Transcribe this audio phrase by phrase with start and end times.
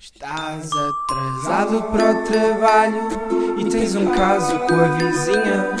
[0.00, 5.76] Estás atrasado para o trabalho e tens um caso com a vizinha.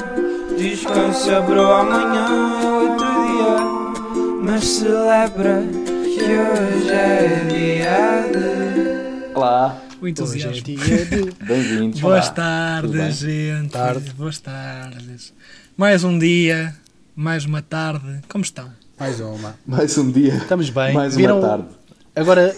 [0.58, 2.26] Diz que sobrou amanhã
[2.60, 9.34] é outro dia, mas celebra que hoje é dia de.
[9.34, 10.50] Olá, O entusiasmo.
[10.50, 11.32] Hoje é dia de...
[11.46, 12.00] bem-vindos.
[12.02, 12.34] Boas Olá.
[12.34, 13.70] tardes, gente.
[13.70, 14.12] Tarde.
[14.12, 15.32] Boas tardes.
[15.78, 16.76] Mais um dia,
[17.16, 18.20] mais uma tarde.
[18.28, 18.70] Como estão?
[18.98, 19.54] Mais uma.
[19.66, 20.92] Mais um dia, Estamos bem.
[20.92, 21.64] mais Viram- uma tarde.
[22.14, 22.54] Agora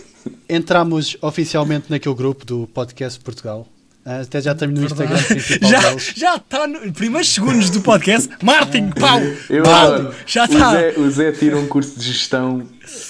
[0.49, 3.67] entramos oficialmente naquele grupo do Podcast Portugal.
[4.05, 6.13] Ah, Até já estamos no Instagram principal Já deles.
[6.17, 8.29] já está nos primeiros segundos do podcast.
[8.43, 9.21] Martin, pau!
[9.49, 9.95] Eu pau!
[9.95, 10.15] adoro.
[10.27, 10.73] Já O está!
[10.73, 12.67] Zé, o Zé tira um curso de gestão,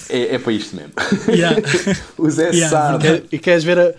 [0.07, 0.91] é, é para isto mesmo.
[1.27, 1.57] Yeah.
[2.15, 3.23] O Zé Yeah, sabe.
[3.31, 3.93] E queres ver, a-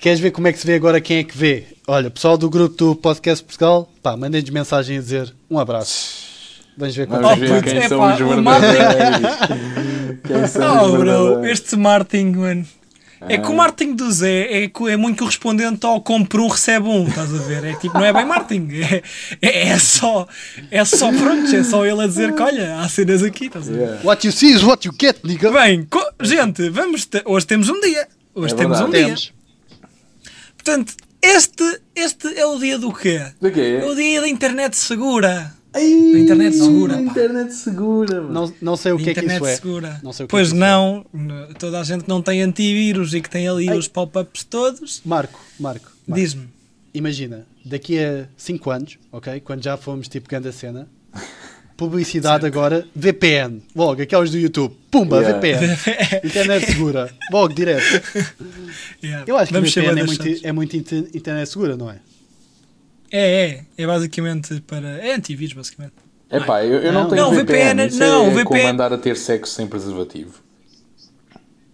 [0.00, 1.64] queres ver como é que se vê agora quem é que vê?
[1.86, 6.26] Olha, pessoal do grupo do Podcast Portugal, pá, mandem-nos mensagem a dizer um abraço.
[6.76, 9.30] Vamos ver Vamos ver putz, quem é são pá, os o verdadeiros.
[10.24, 12.66] Quem são os Oh, bro, este Martin, mano.
[13.28, 13.56] É que o Ah.
[13.56, 17.64] Martin do Zé é, é muito correspondente ao compra um, recebe um, estás a ver?
[17.64, 19.02] É tipo, não é bem Martin, é,
[19.40, 20.28] é, é só,
[20.70, 23.72] é só pronto, é só ele a dizer que olha, há cenas aqui, estás a
[23.72, 23.78] ver?
[23.80, 24.00] Yeah.
[24.04, 25.50] What you see is what you get, nigga.
[25.50, 28.06] Bem, co- gente, vamos te- hoje temos um dia.
[28.34, 28.96] Hoje É temos um verdade.
[29.06, 29.14] dia.
[29.14, 29.32] Temos.
[30.56, 33.22] Portanto, este, este é o dia do quê?
[33.40, 33.80] Do quê?
[33.82, 35.54] É o dia da internet segura.
[35.76, 37.00] Ai, A internet segura, pá.
[37.00, 38.32] internet segura, mano.
[38.32, 39.54] Não, não sei o que é que isso é.
[39.56, 40.00] segura.
[40.02, 40.60] Não sei o que pois é que é.
[40.60, 43.76] não, n- toda a gente que não tem antivírus e que tem ali Ai.
[43.78, 46.20] os pop-ups todos, Marco, Marco, Marco.
[46.20, 46.48] diz-me.
[46.94, 49.38] imagina, daqui a 5 anos, ok?
[49.40, 50.88] Quando já fomos tipo grande cena,
[51.76, 53.60] publicidade agora, VPN.
[53.74, 54.74] Logo, aqueles do YouTube.
[54.90, 55.38] Pumba, Yeah.
[55.38, 55.76] VPN.
[56.24, 57.10] Internet segura.
[57.30, 57.82] Logo, direto.
[59.02, 59.24] Yeah.
[59.26, 61.96] Eu acho que Vamos VPN é bué muito, é muito inter- internet segura, não é?
[63.10, 63.64] É, é.
[63.78, 64.88] É basicamente para.
[64.98, 65.94] É antivírus, basicamente.
[66.30, 67.10] Epá, eu, eu não, Não.
[67.10, 67.82] tenho Não, VPN.
[67.84, 68.44] VPN, não, é VPN.
[68.44, 70.42] como andar a ter sexo sem preservativo.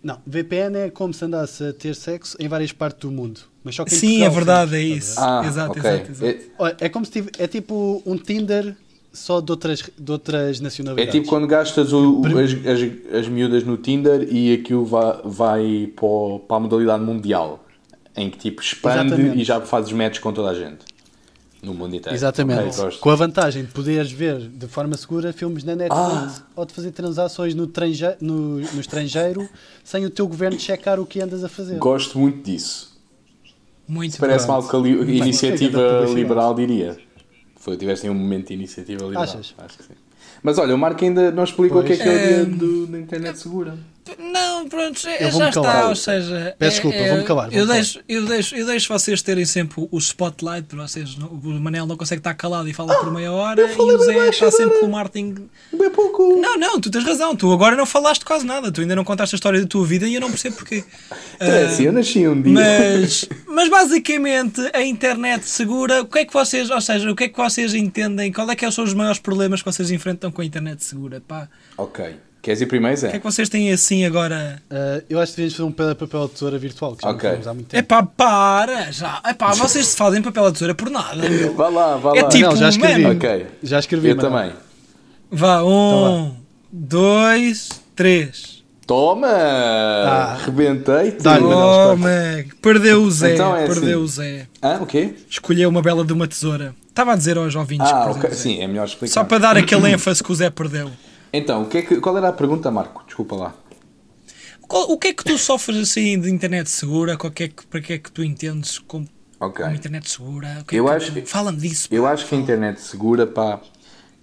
[0.03, 3.41] Não, VPN é como se andasse a ter sexo em várias partes do mundo.
[3.63, 5.15] Mas só que Sim, é verdade, é isso.
[5.19, 5.91] Ah, exato, ok.
[5.91, 6.39] exato, exato.
[6.81, 8.77] É, É como se tive, é tipo um Tinder
[9.13, 11.13] só de outras, de outras é nacionalidades.
[11.13, 15.93] tipo quando gastas o- o- as, as, as miúdas no Tinder e aquilo vai, vai
[15.95, 17.65] para, o- para a modalidade mundial.
[18.17, 19.41] Em que tipo expande Exatamente.
[19.41, 20.85] e já fazes match com toda a gente.
[21.63, 22.15] No mundo inteiro.
[22.17, 22.61] Exatamente.
[22.71, 23.01] Ok, gosto.
[23.01, 26.43] Com a vantagem de poderes ver de forma segura filmes na Netflix Ah.
[26.57, 29.49] ou de fazer transações no, tranje- no- no estrangeiro
[29.85, 31.79] sem o teu governo checar o que andas a fazer.
[31.79, 32.91] Gosto muito disso.
[33.87, 36.99] Muito Parece algo que a li- iniciativa liberal diria.
[37.57, 39.23] Foi, tivessem um momento de iniciativa liberal.
[39.23, 39.55] Achas?
[39.59, 39.95] Acho que sim.
[40.43, 42.45] Mas olha, o Marco ainda não explicou o que é que é o dia É,
[42.45, 43.79] do- da internet segura.
[44.19, 45.89] Não, pronto, é- Eu já está, calar.
[45.89, 46.55] ou seja...
[46.59, 49.87] Peço desculpa, é- vou-me calar, Eu vou-me deixo, eu, deixo, eu deixo vocês terem sempre
[49.91, 53.31] o spotlight, para vocês, não- o Manel não consegue estar calado e fala por meia
[53.33, 55.49] hora, e o Zé está sempre com o Martin...
[55.73, 56.41] Bem pouco.
[56.41, 59.35] Não, não, tu tens razão, tu agora não falaste quase nada, tu ainda não contaste
[59.35, 60.85] a história da tua vida e eu não percebo porquê.
[61.41, 62.53] É assim, eu nasci um dia.
[62.53, 67.25] Mas, mas basicamente a internet segura, o que é que vocês, ou seja, o que
[67.25, 68.31] é que vocês entendem?
[68.33, 71.21] Qual é que são os maiores problemas que vocês enfrentam com a internet segura?
[71.21, 71.49] Pá?
[71.77, 72.15] Ok.
[72.43, 73.19] Queres ir primeiro, O que é Zé?
[73.19, 74.61] que vocês têm assim agora?
[74.69, 77.23] Ah, eu acho que devíamos fazer um papel papel de tesoura virtual, que já Ok.
[77.23, 77.89] não fazemos há muito É tempo.
[77.89, 79.21] pá, para já.
[79.25, 81.23] É pá, vocês se fazem papel de tesoura por nada.
[81.55, 82.29] Vá lá, vá É lá.
[82.29, 83.03] tipo- Não, já escrevi.
[83.03, 83.15] mano.
[83.15, 83.47] Ok.
[83.63, 84.29] Já escrevi, Eu mano.
[84.29, 84.53] também.
[85.31, 86.37] Vá, um, Então
[86.73, 88.61] dois, três.
[88.87, 90.35] Toma!
[90.45, 91.27] Rebentei-te.
[91.29, 91.97] Oh, espera.
[91.97, 94.05] man, perdeu o Zé, Então é perdeu assim.
[94.05, 94.47] o Zé.
[94.63, 94.79] Hã?
[94.83, 95.15] O quê?
[95.31, 96.75] Escolheu uma bela de uma tesoura.
[96.89, 98.31] Estava a dizer aos ouvintes Ah, que perdeu ok.
[98.31, 98.43] o Zé.
[98.43, 99.15] Sim, é melhor explicar.
[99.15, 100.91] Só para dar aquele ênfase que o Zé perdeu.
[101.33, 103.03] Então, o que é que- qual era a pergunta, Marco?
[103.07, 103.55] Desculpa lá.
[104.69, 107.17] O que é que tu sofres assim de internet segura?
[107.17, 109.07] Qual que é que, para que é que tu entendes como,
[109.39, 109.63] Ok.
[109.63, 110.49] como internet segura?
[110.49, 111.89] É Eu que acho- Fala-me disso.
[111.91, 112.13] Eu pá.
[112.13, 113.61] acho que a internet segura, pá,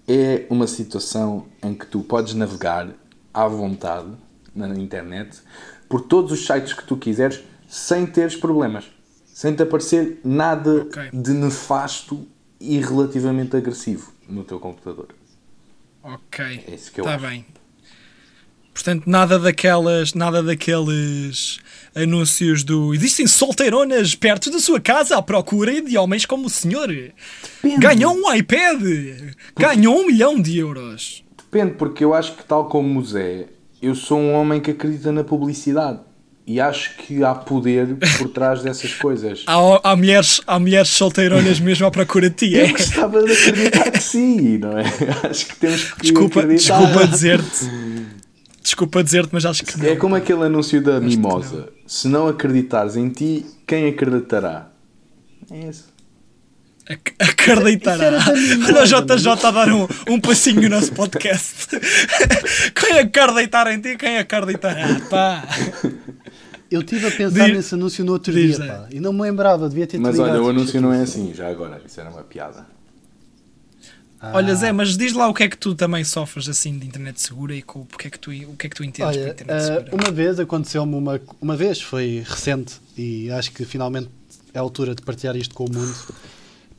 [0.07, 2.87] é uma situação em que tu podes navegar
[3.31, 4.07] à vontade
[4.55, 5.37] na internet
[5.87, 8.85] por todos os sites que tu quiseres sem teres problemas.
[9.27, 11.09] Sem te aparecer nada Ok.
[11.13, 12.27] de nefasto
[12.59, 15.09] e relativamente agressivo no teu computador.
[16.03, 16.63] Ok.
[16.67, 17.25] É isso que eu Está acho.
[17.27, 17.45] bem.
[18.73, 21.59] Portanto, nada daquelas, nada daqueles
[21.93, 26.87] anúncios do existem solteironas perto da sua casa à procura de homens como o senhor.
[27.79, 28.81] Ganhou um iPad.
[29.57, 31.23] Ganhou um milhão de euros.
[31.37, 33.47] Depende, porque eu acho que, tal como o Zé,
[33.81, 35.99] eu sou um homem que acredita na publicidade.
[36.51, 39.43] E acho que há poder por trás dessas coisas.
[39.45, 42.53] Há, há mulheres, há mulheres solteironas mesmo à procura de ti.
[42.55, 42.71] Eu É?
[42.71, 44.83] gostava de acreditar que sim, não é?
[45.29, 46.79] Acho que temos que Desculpa, acreditar.
[46.79, 47.69] desculpa dizer-te.
[48.63, 49.85] Desculpa dizer-te, mas acho que não.
[49.85, 51.69] É como aquele anúncio da mimosa.
[51.85, 54.69] Se não acreditares em ti, quem acreditará?
[55.51, 55.87] É isso.
[56.89, 58.17] Ac- Acreditará.
[58.67, 61.67] Olha o JJ a dar um, um passinho no nosso podcast.
[62.75, 65.43] quem acreditar em ti, quem acreditará, pá.
[66.71, 68.67] Eu estive a pensar Diz- nesse anúncio no outro diz, dia, Zé.
[68.67, 71.49] pá, e não me lembrava, devia ter Mas olha, o anúncio não é assim, já
[71.49, 71.81] agora.
[71.85, 72.65] Isso era uma piada.
[74.21, 74.31] Ah.
[74.35, 77.21] Olha, Zé, mas diz lá o que é que tu também sofres assim de internet
[77.21, 79.21] segura e com, o, que é que tu, o que é que tu entendes por
[79.21, 79.95] Olha, internet eh, segura?
[79.95, 84.09] uma vez aconteceu-me uma, uma vez, foi recente, e acho que finalmente
[84.53, 85.95] é a altura de partilhar isto com o mundo.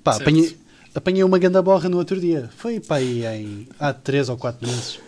[0.05, 0.55] Pá, apanhei,
[0.95, 2.51] apanhei uma ganda borra no outro dia.
[2.59, 4.99] Foi pá, aí em, há 3 ou 4 meses.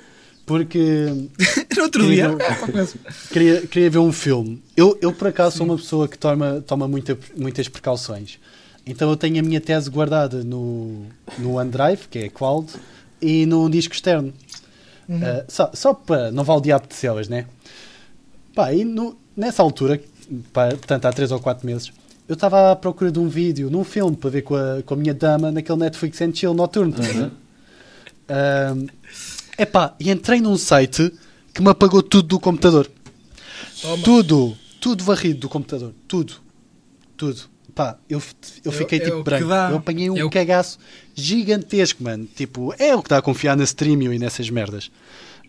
[0.45, 1.07] Porque
[1.77, 2.37] No outro queria dia.
[2.37, 2.89] ver-
[3.33, 4.63] queria, queria ver um filme.
[4.77, 8.39] Eu, eu por acaso, sou uma pessoa que toma, toma muita- muitas precauções.
[8.85, 11.07] Então eu tenho a minha tese guardada no,
[11.39, 12.73] no OneDrive, que é a cloud,
[13.21, 14.33] e no disco externo.
[15.11, 17.47] Ah, só, só para não vale o diabo de celas, né?
[18.55, 20.01] Pá, e no- nessa altura,
[20.53, 21.93] pá, portanto há 3 ou 4 meses,
[22.29, 24.97] eu estava à procura de um vídeo, num filme, para ver com a, com a
[24.97, 26.95] minha dama naquele Netflix and Chill noturno.
[26.99, 27.31] a ver?
[29.63, 31.13] Epá, e entrei num site
[31.55, 32.91] que me apagou tudo do computador.
[33.81, 34.03] Toma.
[34.03, 35.93] Tudo, tudo varrido do computador.
[36.09, 36.35] Tudo,
[37.17, 37.41] tudo.
[37.75, 38.21] Pá, eu,
[38.65, 39.45] eu É- fiquei é tipo que branco.
[39.51, 40.79] Eu apanhei um É o- cagaço
[41.15, 42.27] gigantesco, mano.
[42.37, 44.91] Tipo, é o que dá a confiar na Streamio e nessas merdas.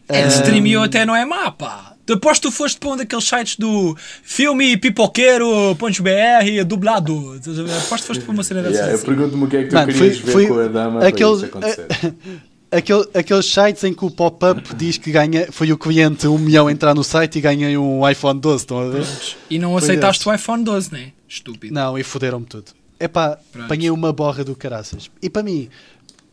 [0.07, 1.93] É, Ahm, streamio até não é má, pá.
[2.05, 7.39] Depois tu foste para um daqueles sites do filme pipoqueiro.br dublado.
[7.85, 8.75] Aposto que foste para uma cena dessas.
[8.77, 9.05] Yeah, eu assim.
[9.05, 11.29] pergunto-me o que é que tu Mano, querias foi- ver foi com a dama aquele-
[11.29, 11.87] para isso acontecer.
[12.75, 16.69] Aquele, aqueles sites em que o pop-up diz que ganha, foi o cliente um milhão
[16.69, 19.05] entrar no site e ganhei um iPhone 12, estão a ver?
[19.49, 20.29] E não Foi aceitaste esse.
[20.29, 21.11] o iPhone 12, né?
[21.29, 21.73] Estúpido.
[21.73, 22.71] Não, e foderam-me tudo.
[22.99, 23.65] Epá, Pronto.
[23.65, 25.11] apanhei uma borra do caraças.
[25.21, 25.69] E para mim,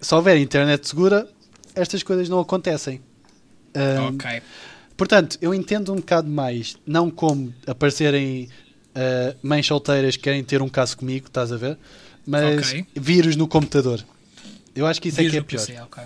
[0.00, 1.28] se houver internet segura,
[1.74, 3.00] estas coisas não acontecem.
[3.74, 4.42] Ahm, Ok.
[4.96, 8.48] Portanto, eu entendo um bocado mais, não como aparecerem
[8.94, 11.76] ah, mães solteiras que querem ter um caso comigo, estás a ver?
[12.26, 12.86] Mas Ok.
[12.94, 14.04] vírus no computador.
[14.74, 15.60] Eu acho que isso é que é pior.
[15.66, 16.04] PC, ok.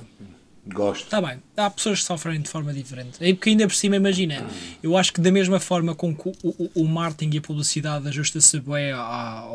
[0.66, 1.04] Gosto.
[1.04, 3.18] Está bem, há pessoas que sofrem de forma diferente.
[3.20, 4.46] É porque ainda por cima, imagina,
[4.82, 8.08] eu acho que da mesma forma com que o, o, o marketing e a publicidade
[8.08, 9.02] ajusta-se bem ao,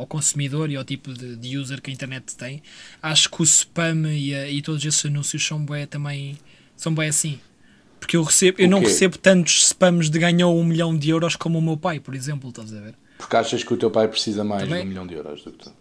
[0.01, 2.61] ao consumidor e ao tipo de, de user que a internet tem,
[3.01, 6.38] acho que o spam e, a- e todos esses anúncios são bem também,
[6.77, 7.39] são bem assim.
[8.00, 11.57] Porque eu, recebo, eu não recebo tantos spams de ganhou um milhão de euros como
[11.57, 12.94] o meu pai, por exemplo, estás a ver?
[13.17, 15.51] Porque achas que o teu pai precisa mais Também- de um milhão de euros do
[15.53, 15.73] que tu.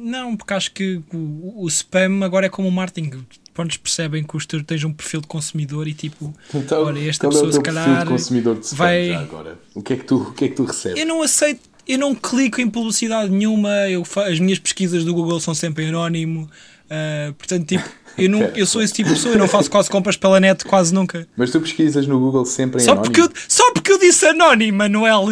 [0.00, 3.24] Não, porque acho que o, o spam agora é como o marketing.
[3.52, 7.26] Pronto, percebem que os teus tens um perfil de consumidor e tipo, Então, olha, esta
[7.26, 9.58] qual é pessoa o se teu perfil calhar de consumidor de spam vai- já agora?
[9.74, 11.00] O que é que tu, o que é que tu recebes?
[11.00, 15.12] Eu não aceito, eu não clico em publicidade nenhuma, eu fa- as minhas pesquisas do
[15.12, 16.48] Google são sempre em anónimo,
[16.88, 17.84] ah, portanto, tipo,
[18.16, 20.64] eu, não, eu sou esse tipo de pessoa, eu não faço quase compras pela net
[20.64, 21.26] quase nunca.
[21.36, 23.12] Mas tu pesquisas no Google sempre em Só anónimo?
[23.12, 25.26] porque, eu, só porque eu disse anónimo, Manuel,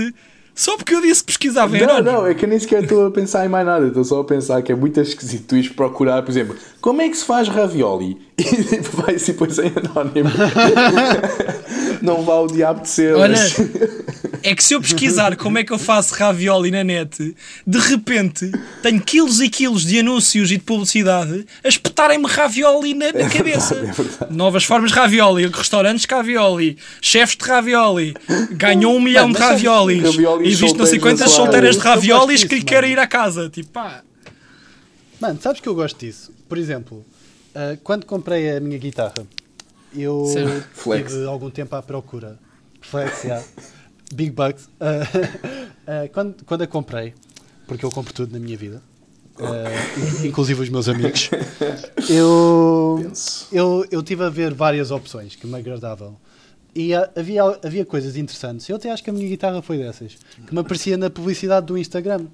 [0.56, 3.10] só porque eu disse pesquisava em Não, não, é que eu nem sequer estou a
[3.10, 3.86] pensar em mais nada.
[3.86, 7.08] Estou só a pensar que é muito esquisito tu ires procurar, por exemplo, como é
[7.08, 8.25] que se faz ravioli?
[8.46, 10.28] E tipo, vai assim, pois em anónimo.
[12.02, 13.14] não vá o diabo de ser.
[13.14, 13.34] Olha,
[14.42, 17.34] é que se eu pesquisar como é que eu faço ravioli na net,
[17.66, 18.52] de repente
[18.82, 23.74] tenho quilos e quilos de anúncios e de publicidade a espetarem-me ravioli na, na cabeça.
[23.74, 24.36] é verdade.
[24.36, 28.14] Novas formas de ravioli, restaurantes de ravioli, chefes de ravioli,
[28.52, 31.36] ganhou um milhão de raviolis, raviolis e visto não sei quantas a soar.
[31.46, 32.66] solteiras de raviolis que mano.
[32.66, 33.48] querem ir à casa.
[33.48, 34.02] Tipo, pá,
[35.20, 36.30] Mano, sabes que eu gosto disso?
[36.48, 37.04] Por exemplo,
[37.56, 39.26] ah, quando comprei a minha guitarra,
[39.94, 40.26] eu.
[40.74, 41.12] Flex.
[41.12, 42.38] tive algum tempo à procura.
[42.82, 43.44] Flex, yeah.
[44.14, 44.68] Big Bucks.
[44.78, 45.00] Ah,
[46.04, 47.14] ah, quando, quando a comprei,
[47.66, 48.82] porque eu compro tudo na minha vida,
[49.38, 51.30] ah, inclusive os meus amigos,
[52.10, 53.48] eu, Penso.
[53.50, 56.16] eu, eu tive a ver várias opções que me agradavam.
[56.74, 58.68] E havia, havia coisas interessantes.
[58.68, 61.78] Eu até acho que a minha guitarra foi dessas, que me aparecia na publicidade do
[61.78, 62.26] Instagram.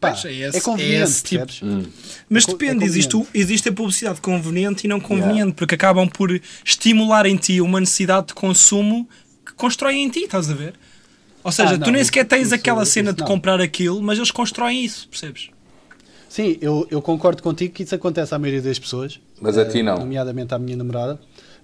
[0.00, 1.46] Pá, Pois, é esse- é conveniente, é esse tipo.
[1.46, 1.88] percebes?
[2.28, 6.08] Mas É co- é depende, existe, existe a publicidade conveniente e não conveniente, porque acabam
[6.08, 6.30] por
[6.64, 9.06] estimular em ti uma necessidade de consumo
[9.44, 10.72] que constroem em ti, estás a ver?
[11.44, 13.60] Ou seja, Ah, tu não, nem isso- sequer tens isso- aquela cena isso de comprar
[13.60, 15.50] aquilo, mas eles constroem isso, percebes?
[16.30, 19.18] Sim, eu, eu concordo contigo que isso acontece à maioria das pessoas.
[19.40, 19.98] Mas a eh, ti não.
[19.98, 21.20] Nomeadamente à minha namorada.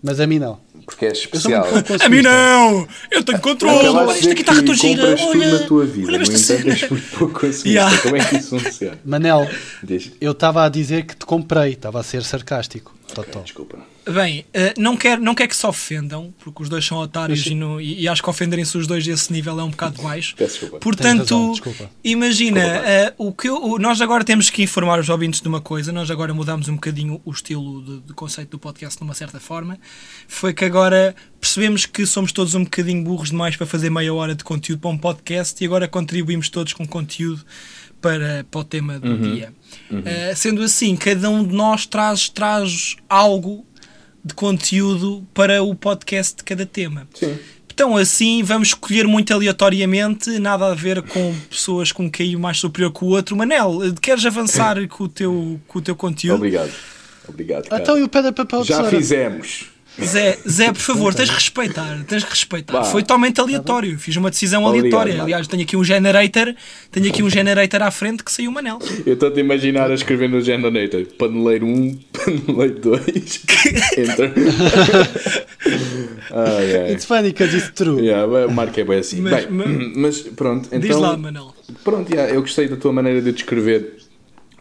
[0.07, 0.59] Mas a mim não.
[0.85, 1.67] Porque é especial.
[2.01, 2.87] A mim não!
[3.11, 3.89] Eu tenho controle!
[3.89, 5.17] Olha, esta guitarra tu gira!
[5.21, 6.07] Olha, na tua vida.
[6.07, 6.73] olha No esta entanto, cena!
[6.75, 7.41] és muito pouco.
[7.67, 7.99] Yeah.
[8.03, 8.99] Como é que isso funciona?
[9.05, 9.49] Manel,
[9.83, 10.13] Diz.
[10.21, 11.73] eu estava a dizer que te comprei.
[11.73, 12.95] Estava a ser sarcástico.
[13.15, 13.41] Totó.
[13.41, 13.79] Desculpa.
[14.09, 17.47] Bem, eh, não quero não quer que se ofendam, porque os dois são otários Mas-
[17.49, 20.35] e, não- e- e acho que ofenderem-se os dois desse nível é um bocado baixo.
[20.37, 20.79] Peço desculpa.
[20.79, 21.91] Portanto, razão, desculpa.
[22.05, 25.49] imagina, Desculpa, eh, o que eu- o- nós agora temos que informar os ouvintes de
[25.49, 29.05] uma coisa, nós agora mudamos um bocadinho o estilo de, de conceito do podcast de
[29.05, 29.79] uma certa forma,
[30.29, 34.35] foi que agora percebemos que somos todos um bocadinho burros demais para fazer meia hora
[34.35, 37.45] de conteúdo para um podcast e agora contribuímos todos com conteúdo
[38.01, 39.53] para, para o tema do dia.
[40.05, 43.65] Eh, sendo assim, cada um de nós traz, traz algo
[44.25, 47.07] de conteúdo para o podcast de cada tema.
[47.15, 47.39] Sim.
[47.73, 52.59] Então assim vamos escolher muito aleatoriamente, nada a ver com pessoas com um QI mais
[52.59, 53.37] superior que o outro.
[53.37, 56.37] Manel, queres avançar com o teu, com o teu conteúdo?
[56.37, 56.73] Obrigado.
[57.29, 57.83] Obrigado, cara.
[57.83, 59.67] Então e o pedra, papel, Já fizemos.
[60.03, 62.73] Zé, Zé, por favor, tens de respeitar, tens de respeitar.
[62.75, 62.85] Vá.
[62.85, 65.23] Foi totalmente aleatório, fiz uma decisão Obrigado, aleatória.
[65.23, 66.55] Aliás, tenho aqui um generator,
[66.91, 68.79] tenho aqui um generator à frente que saiu o Manel.
[69.07, 71.99] Eu estou-te a imaginar a escrever no Generator paneleiro 1,
[72.47, 73.41] paneleiro 2,
[73.97, 74.33] enter.
[76.31, 76.93] ai, ai.
[76.93, 78.01] It's funny because it's true.
[78.01, 79.21] Yeah, o Marco é bem assim.
[79.21, 80.81] Mas- Bem, mas- mas pronto, então.
[80.81, 81.55] Diz lá, Manel.
[81.83, 83.97] Pronto, yeah, eu gostei da tua maneira de descrever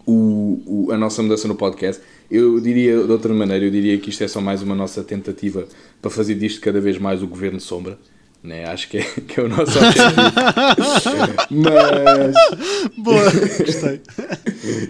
[0.05, 2.01] o, o- a nossa mudança no podcast.
[2.29, 5.67] Eu diria, de outra maneira, eu diria que isto é só mais uma nossa tentativa
[6.01, 7.97] para fazer disto cada vez mais o governo sombra.
[8.43, 8.65] Né?
[8.65, 10.15] Acho que é, que é o nosso objetivo.
[11.51, 12.35] mas,
[12.97, 14.01] Boa, gostei.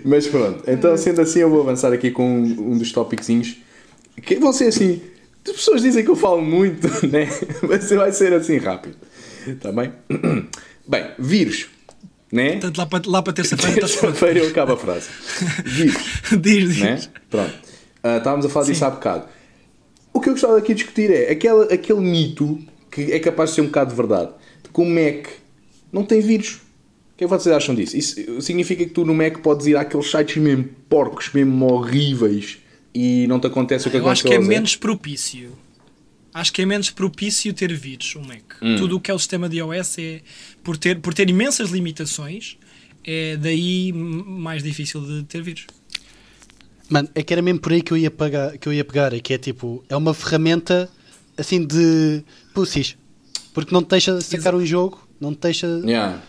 [0.04, 3.27] mas pronto, então sendo assim, eu vou avançar aqui com um, um dos tópicos
[4.22, 5.01] que vão ser assim.
[5.48, 7.30] As pessoas dizem que eu falo muito, né?
[7.68, 8.96] mas vai ser assim rápido.
[9.48, 9.92] Está bem?
[10.88, 11.68] Bem, vírus.
[12.36, 12.51] Né?
[12.51, 13.75] Portanto, lá para, lá para terça-feira.
[13.80, 15.08] Terça-feira eu acabo a frase.
[15.63, 16.77] Diz, diz.
[16.80, 17.01] né?
[17.30, 17.54] Pronto.
[18.04, 19.25] Ah, estávamos a falar disso há bocado.
[20.13, 22.60] O que eu gostava aqui de discutir é aquela, aquele mito
[22.92, 24.32] que é capaz de ser um bocado de verdade.
[24.63, 25.27] De que o Mac
[25.92, 26.56] não tem vírus.
[26.56, 27.96] O que é que vocês acham disso?
[27.96, 32.58] Isso significa que tu no Mac podes ir àqueles sites mesmo porcos, mesmo horríveis
[32.94, 35.51] e não te acontece o que Eu acho aconteceu que é menos propício.
[36.36, 38.44] Acho que é menos propício ter vírus, o Mac.
[38.62, 38.75] Hum.
[38.75, 40.22] Tudo o que é o sistema de iOS é,
[40.62, 42.58] por ter, por ter imensas limitações,
[43.06, 45.65] é daí mais difícil de ter vírus.
[46.89, 49.13] Mano, é que era mesmo por aí que eu ia pegar, que eu ia pegar
[49.13, 50.89] é que é tipo, é uma ferramenta
[51.38, 52.22] assim de
[52.54, 52.98] pussies.
[53.54, 56.22] Porque não te deixa sacar um jogo, não te deixa, Yeah.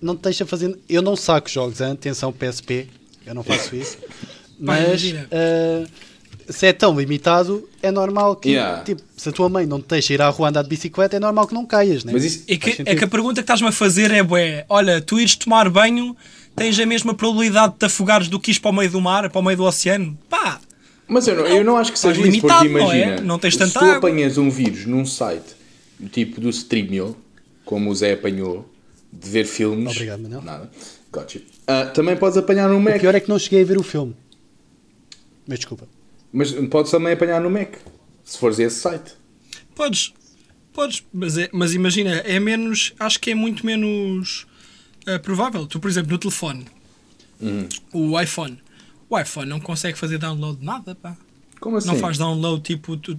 [0.00, 0.74] não te deixa fazer.
[0.88, 1.92] Eu não saco jogos, hein?
[1.92, 2.88] atenção PSP,
[3.26, 3.98] eu não faço isso.
[4.58, 5.28] Mas imagina.
[6.48, 8.82] Se é tão limitado, é normal que, Yeah.
[8.84, 11.20] tipo, se a tua mãe não te deixa ir à rua andar de bicicleta, é
[11.20, 12.12] normal que não caias, né?
[12.12, 15.00] Mas isso, É que, é que a pergunta que estás-me a fazer é: bué, olha,
[15.00, 16.16] tu ires tomar banho,
[16.56, 19.28] tens a mesma probabilidade de te afogares do que ires para o meio do mar,
[19.30, 20.16] para o meio do oceano?
[20.28, 20.60] Pá!
[21.06, 22.98] Mas eu não, eu não acho que seja isso, porque limitado, não é?
[23.00, 23.96] imagina, Não tens se tanta tu água.
[23.98, 25.54] apanhas um vírus num site
[26.12, 27.16] tipo do Streamio,
[27.64, 28.68] como o Zé apanhou,
[29.12, 30.40] de ver filmes, Obrigado, Manel.
[30.42, 30.70] nada,
[31.12, 31.40] gotcha.
[31.66, 33.82] Ah, também podes apanhar no O Mac, pior é que não cheguei a ver o
[33.82, 34.14] filme.
[35.46, 35.86] Mas desculpa.
[36.34, 37.74] Mas podes também apanhar no Mac,
[38.24, 39.12] se fores a esse site.
[39.74, 40.12] Podes,
[40.72, 44.46] podes, mas, é- mas imagina, é menos, acho que é muito menos
[45.06, 45.66] eh, provável.
[45.66, 46.66] Tu, por exemplo, no telefone,
[47.40, 47.68] Uhum.
[47.92, 48.58] o iPhone,
[49.08, 51.16] o iPhone não consegue fazer download de nada, pá.
[51.60, 51.88] Como assim?
[51.88, 53.18] Não faz download, tipo, tu,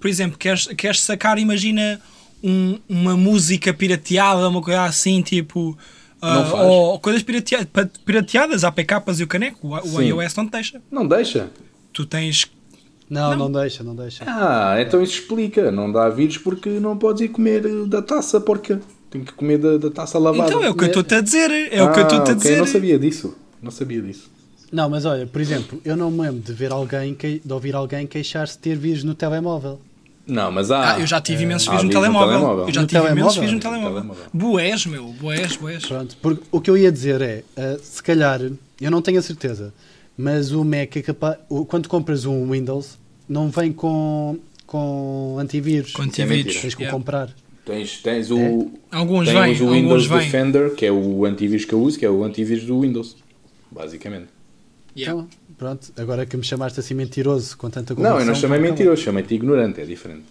[0.00, 2.00] por exemplo, queres, queres sacar, imagina,
[2.42, 5.76] um- uma música pirateada, uma coisa assim, tipo,
[6.20, 6.52] faz.
[6.52, 10.82] ou coisas piratea- pa- pirateadas, APKs e o caneco, o, o iOS não te deixa.
[10.90, 11.50] Não deixa.
[11.92, 12.50] Tu tens
[13.10, 13.48] Não, Não.
[13.50, 14.24] não, deixa, não deixa.
[14.26, 15.70] Ah, então isso explica.
[15.70, 18.80] Não dá vírus porque não podes ir comer eh, da taça porca.
[19.10, 20.48] Tem que comer da, da taça lavada.
[20.48, 21.50] Então é o que eu estou-te a dizer.
[21.70, 22.56] É o que eu Ah, estou-te a ok, dizer.
[22.58, 23.36] Não sabia disso.
[23.62, 24.30] Não sabia disso.
[24.72, 27.74] Não, mas olha, por exemplo, eu não me lembro de ver alguém que- de ouvir
[27.74, 29.78] alguém queixar-se de ter vírus no telemóvel.
[30.26, 30.94] Não, mas há.
[30.94, 32.38] Ah, eu já tive imensos há vídeos no vírus no telemóvel.
[32.38, 32.68] telemóvel.
[32.68, 33.42] Eu já No tive imensos telemóvel?
[33.42, 33.94] vídeos no No telemóvel.
[34.00, 34.24] telemóvel.
[34.32, 35.04] Boés, meu.
[35.20, 35.84] Boés, boés.
[35.84, 38.40] Pronto, porque o que eu ia dizer é, ah, se calhar,
[38.80, 39.74] eu não tenho a certeza,
[40.16, 41.38] mas o Mac é capaz,
[41.68, 45.92] quando compras um Windows, não vem com, com antivírus.
[45.92, 46.60] Com é antivírus.
[46.60, 46.98] Tens que o yeah.
[46.98, 47.34] comprar.
[47.64, 48.38] Tens, tens o.
[48.38, 48.96] É?
[48.96, 50.24] Alguns tens vêm, o Windows alguns.
[50.24, 53.16] Defender, que é o antivírus que eu uso, que é o antivírus do Windows.
[53.70, 54.28] Basicamente.
[54.96, 55.22] Yeah.
[55.22, 59.00] Então, pronto, agora que me chamaste assim mentiroso com tanta Não, eu não chamei mentiroso,
[59.00, 60.24] chamei-te ignorante, é diferente.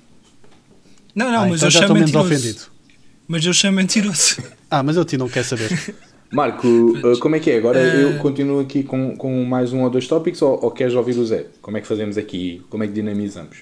[1.16, 2.34] Não, não, Ah, mas então eu já chamo estou menos mentiroso.
[2.34, 2.62] ofendido.
[3.28, 4.44] Mas eu chamo mentiroso.
[4.70, 5.70] Ah, mas eu ti não quero saber.
[6.32, 7.58] Marco, uh, como é que é?
[7.58, 10.94] Agora Eh, eu continuo aqui com, com mais um ou dois tópicos ou, ou queres
[10.94, 11.46] ouvir o Zé?
[11.62, 12.62] Como é que fazemos aqui?
[12.70, 13.58] Como é que dinamizamos?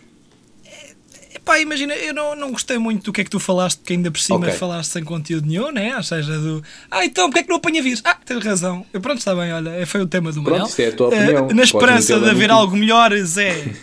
[1.34, 4.12] Epá, imagina, eu não, não gostei muito do que é que tu falaste, porque ainda
[4.12, 4.52] por cima Ok.
[4.52, 5.96] falaste sem conteúdo nenhum, né?
[5.98, 6.64] Ou seja, do.
[6.92, 8.02] Ah, então porque é que não apanha vírus?
[8.04, 8.86] Ah, tens razão.
[8.94, 10.68] Eu, pronto, está bem, olha, foi o tema do Pronto, Manel.
[10.68, 11.42] isto é a tua Eh, opinião.
[11.42, 13.54] na Podes esperança de haver algo melhor, Zé.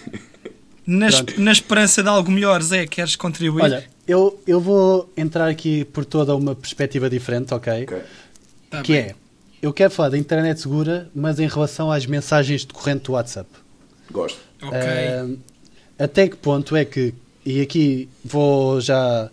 [0.89, 3.65] Na, na esperança de algo melhor, Zé, queres contribuir?
[3.65, 7.83] Olha, eu, eu vou entrar aqui por toda uma perspectiva diferente, ok?
[7.83, 7.99] Ok.
[8.71, 9.01] Tá que bem.
[9.03, 9.15] é,
[9.63, 13.49] eu quero falar da internet segura, mas em relação às mensagens de corrente do WhatsApp.
[14.11, 14.39] Gosto.
[14.63, 14.79] Ok.
[14.79, 15.37] Ahm,
[15.99, 19.31] até que ponto é que, e aqui vou já,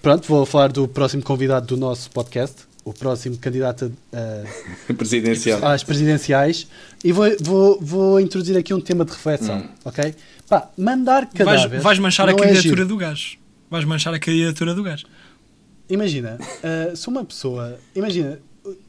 [0.00, 4.44] pronto, vou falar do próximo convidado do nosso podcast, o próximo candidato a-
[4.94, 5.64] Presidencial.
[5.64, 6.66] às presidenciais,
[7.04, 9.68] e vou, vou, vou introduzir aqui um tema de reflexão, Hum.
[9.84, 10.14] ok?
[10.48, 12.86] Pá, mandar vais, cadáveres vais manchar a é candidatura giro.
[12.86, 13.38] do gajo.
[13.70, 15.06] Vais manchar a candidatura do gajo.
[15.92, 17.78] Imagina, ah, se uma pessoa.
[17.94, 18.38] Imagina,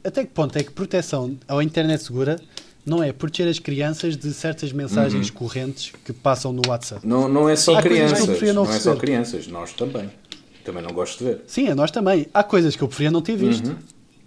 [0.02, 2.40] até que ponto é que proteção à internet segura
[2.86, 5.34] não é proteger as crianças de certas mensagens Uhum.
[5.34, 7.06] correntes que passam no WhatsApp?
[7.06, 8.24] Não, não é só Há crianças.
[8.24, 10.10] preferia não Não é só crianças, nós também.
[10.64, 11.40] Também não gosto de ver.
[11.46, 12.26] Sim, a nós também.
[12.32, 13.66] Há coisas que eu preferia não ter visto.
[13.68, 13.76] Uhum.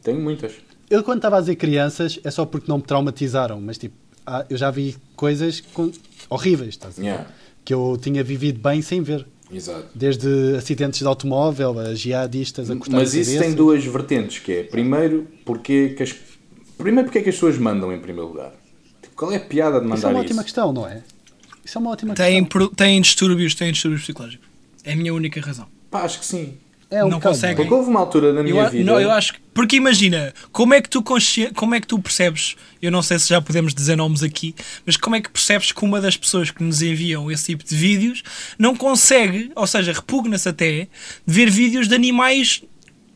[0.04, 0.54] Tenho muitas.
[0.90, 3.96] Eu, quando estava a dizer crianças, é só porque não me traumatizaram, mas tipo,
[4.50, 5.92] eu já vi coisas com-
[6.30, 7.08] horríveis, estás a ver?
[7.08, 7.28] Yeah.
[7.66, 9.26] Que eu tinha vivido bem sem ver.
[9.52, 9.88] Exato.
[9.96, 14.64] Desde acidentes de automóvel a jihadistas a cortar Mas isso tem duas vertentes, que é,
[14.64, 16.14] primeiro, porque que as,
[16.78, 18.52] primeiro porque é que as pessoas mandam em primeiro lugar?
[19.02, 20.26] Tipo, qual é a piada de Isso é mandar uma isso?
[20.26, 21.02] ótima questão, não é?
[21.64, 22.68] Isso é uma ótima Têm, questão.
[22.68, 24.48] pro- têm distúrbios, têm distúrbios psicológicos.
[24.84, 25.68] É a minha única razão.
[25.90, 26.58] Pá, acho que sim.
[26.90, 27.56] É um não bocado, consegue.
[27.56, 28.84] Porque houve uma altura na minha Eu, vida...
[28.84, 31.52] não, eu acho que, porque imagina, como é que tu consci...
[31.54, 34.96] como é que tu percebes, eu não sei se já podemos dizer nomes aqui, mas
[34.96, 38.24] como é que percebes que uma das pessoas que nos enviam esse tipo de vídeos
[38.58, 40.88] não consegue, ou seja, repugna-se até de
[41.26, 42.64] ver vídeos de animais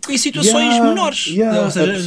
[0.10, 2.01] em situações Yeah, menores, yeah, ou seja,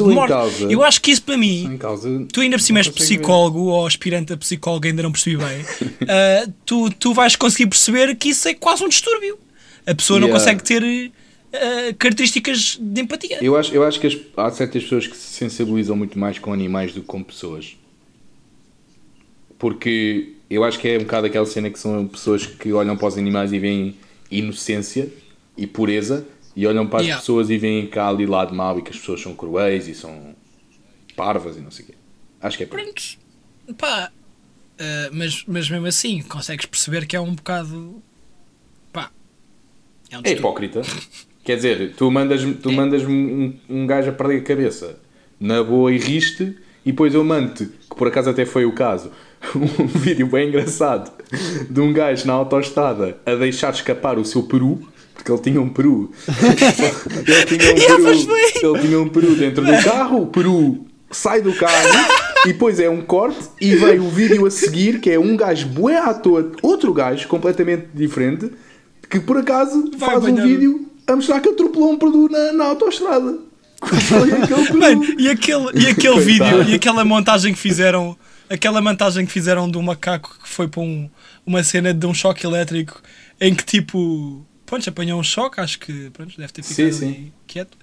[0.66, 2.08] de Eu acho que isso para mim, causa...
[2.32, 3.16] Tu ainda por cima és não consegue ver.
[3.16, 5.64] psicólogo ou aspirante a psicólogo, ainda não percebi bem.
[6.08, 9.38] ah, tu, tu vais conseguir perceber que isso é quase um distúrbio.
[9.86, 10.44] A pessoa não Yeah.
[10.44, 11.12] consegue ter
[11.54, 13.38] ah, características de empatia.
[13.42, 16.52] Eu acho, eu acho que as- há certas pessoas que se sensibilizam muito mais com
[16.52, 17.76] animais do que com pessoas.
[19.58, 23.06] Porque eu acho que é um bocado aquela cena que são pessoas que olham para
[23.08, 23.96] os animais e veem
[24.30, 25.08] inocência
[25.56, 27.20] e pureza e olham para as Yeah.
[27.20, 30.34] pessoas e veem cá ali lado mau e que as pessoas são cruéis e são
[31.16, 31.94] parvas e não sei o quê.
[32.40, 32.84] Acho que é por aí.
[32.84, 33.18] Prontos.
[33.78, 34.12] Pá,
[34.78, 38.02] ah, mas, mas mesmo assim, consegues perceber que é um bocado.
[38.92, 39.10] Pá,
[40.10, 40.82] é um É hipócrita.
[41.44, 44.98] Quer dizer, tu mandas, tu mandas um, um gajo a perder a cabeça
[45.38, 49.10] na boa e riste, e depois eu mando-te, que por acaso até foi o caso,
[49.54, 51.12] um vídeo bem engraçado
[51.68, 54.80] de um gajo na autoestrada a deixar escapar o seu peru,
[55.12, 56.10] porque ele tinha um peru.
[57.26, 58.36] ele, tinha um peru
[58.72, 62.24] ele tinha um peru dentro do carro, o peru sai do carro.
[62.44, 65.66] E depois é um corte e vem o vídeo a seguir que é um gajo
[65.68, 68.50] bué à toa, outro gajo completamente diferente
[69.08, 72.52] que por acaso Vai faz um apanhar- vídeo a mostrar que atropelou um peru na,
[72.52, 73.38] na autoestrada.
[74.74, 78.16] Mano, e aquele, e aquele vídeo, e aquela montagem que fizeram,
[78.48, 81.08] aquela montagem que fizeram do macaco que foi para um-
[81.46, 83.00] uma cena de um choque elétrico
[83.40, 87.06] em que tipo, pronto, apanhou um choque, acho que pronto, deve ter Sim, ficado sim.
[87.06, 87.76] ali quieto.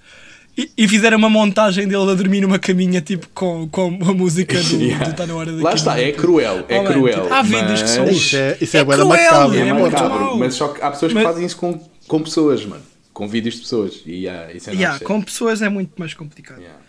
[0.58, 4.60] E, e fizeram uma montagem dele a dormir numa caminha tipo com, com a música
[4.60, 5.06] do, Yeah.
[5.08, 7.22] do Tá na hora Lá está, é cruel, é Oh, cruel.
[7.22, 9.56] tipo, há vídeos que são- mas- Isso é, isso é, É cruel, macabro.
[9.56, 12.66] É É macabro, mas só que há pessoas Mas- que fazem isso com, com pessoas,
[12.66, 12.82] mano.
[13.12, 14.02] Com vídeos de pessoas.
[14.06, 16.60] E yeah, isso é Yeah, com pessoas é muito mais complicado.
[16.60, 16.80] Yeah.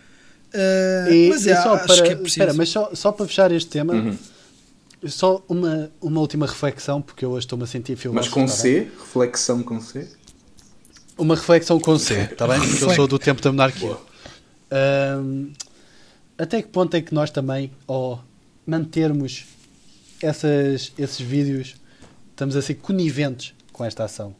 [0.54, 2.26] Uh, E, mas yeah, só acho para, que é preciso.
[2.26, 4.16] espera, mas só, só para fechar este tema, Uhum.
[5.06, 8.24] só uma, uma última reflexão, porque eu hoje estou-me a sentir filósofo.
[8.24, 8.84] Mas com tá bem?
[8.84, 10.08] C, reflexão com C.
[11.18, 12.58] Uma reflexão com C, está bem?
[12.60, 13.96] Porque eu sou do tempo da monarquia.
[14.70, 15.52] Ahm,
[16.38, 18.24] até que ponto é que nós também, ao
[18.66, 19.44] mantermos
[20.22, 21.74] essas, esses vídeos,
[22.30, 24.34] estamos a ser coniventes com esta ação?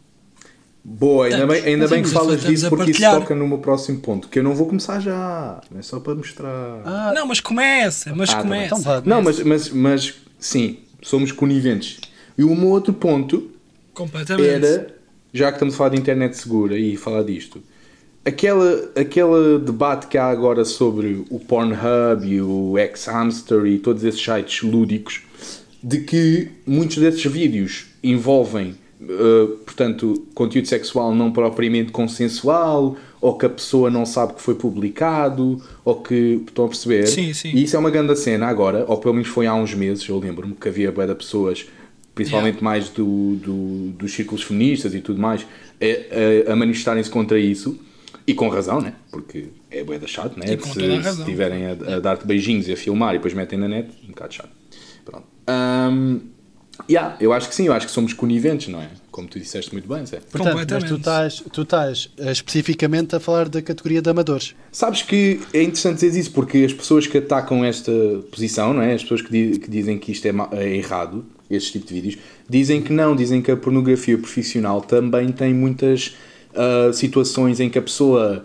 [0.86, 4.28] Boa, ainda bem, ainda bem que falas disso porque isso toca no meu próximo ponto.
[4.28, 5.60] Que eu não vou começar já.
[5.78, 6.82] É só para mostrar.
[6.84, 8.66] Ah, Não, mas começa, mas Ah, tá começa.
[8.66, 9.02] então vá.
[9.04, 11.98] Não, mas, mas, mas sim, somos coniventes.
[12.36, 13.50] E o meu outro ponto
[13.94, 14.46] Completamente.
[14.46, 14.94] era,
[15.32, 17.62] já que estamos a falar de internet segura e falar disto,
[18.24, 24.22] aquela, aquele debate que há agora sobre o Pornhub e o X-Hamster e todos esses
[24.22, 25.22] sites lúdicos,
[25.82, 28.74] de que muitos desses vídeos envolvem,
[29.08, 34.54] eh, portanto, conteúdo sexual não propriamente consensual, ou que a pessoa não sabe que foi
[34.54, 37.06] publicado, ou que estão a perceber.
[37.06, 37.50] Sim, sim.
[37.54, 40.18] E isso é uma grande cena agora, ou pelo menos foi há uns meses, eu
[40.18, 41.66] lembro-me que havia de pessoas,
[42.14, 45.46] principalmente mais do, do- dos círculos feministas e tudo mais,
[45.80, 47.78] a, a- a manifestarem-se contra isso.
[48.26, 48.94] E com razão, né?
[49.10, 50.46] Porque é bué da chato, né?
[50.46, 51.00] Se, toda a
[51.96, 54.48] a, dar-te beijinhos e a filmar e depois metem na net, um bocado chato.
[55.04, 55.26] Pronto.
[55.46, 56.20] Ahm,
[56.88, 58.88] yeah, eu acho que sim, eu acho que somos coniventes, não é?
[59.10, 60.16] Como tu disseste muito bem, Zé.
[60.18, 60.88] Portanto, mas Completamente.
[60.88, 64.54] tu estás, tu estás eh, especificamente a falar da categoria de amadores.
[64.72, 67.92] Sabes que é interessante dizer isso porque as pessoas que atacam esta
[68.30, 68.94] posição, não é?
[68.94, 72.18] As pessoas que, di- que dizem que isto é, é errado, este tipo de vídeos,
[72.48, 76.16] dizem que não, dizem que a pornografia profissional também tem muitas
[76.56, 78.44] ah, situações em que a pessoa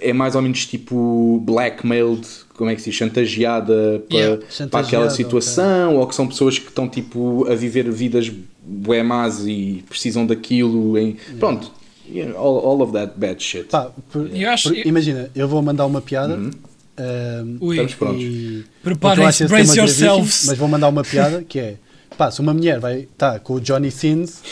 [0.00, 4.36] é mais ou menos tipo blackmailed, como é que se diz, chantageada para, Yeah.
[4.40, 8.30] para Chantageada, aquela situação, ou que são pessoas que estão tipo a viver vidas
[8.62, 11.70] bué más e precisam daquilo, em, pronto,
[12.10, 13.64] you know, all, all of that bad shit.
[13.70, 16.34] Pá, por- Eu acho- por- eu- Imagina, eu vou mandar uma piada.
[16.34, 16.50] Uhum.
[16.98, 18.22] ahm, Ui, Estamos prontos.
[18.22, 20.44] e- Preparem-se, esse brace yourselves.
[20.48, 21.76] Mas vou mandar uma piada que é:
[22.18, 24.42] pá, se uma mulher vai estar com o Johnny Sins,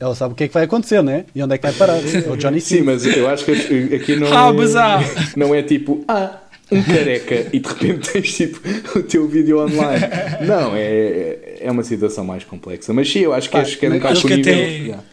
[0.00, 1.24] ela sabe o que é que vai acontecer, né?
[1.34, 1.96] E onde é que vai parar?
[1.98, 2.84] É o Johnny Sim, Sins.
[2.86, 3.52] mas eu acho que
[3.94, 5.00] aqui não Ah, é, mas há.
[5.36, 6.38] não é tipo, ah,
[6.70, 8.60] um careca e de repente tens tipo
[8.98, 10.06] o teu vídeo online.
[10.46, 12.92] Não, é, é uma situação mais complexa.
[12.94, 14.64] Mas sim, eu acho que Pá, és que é um bocado acho que disponível.
[14.64, 15.04] até- Yeah.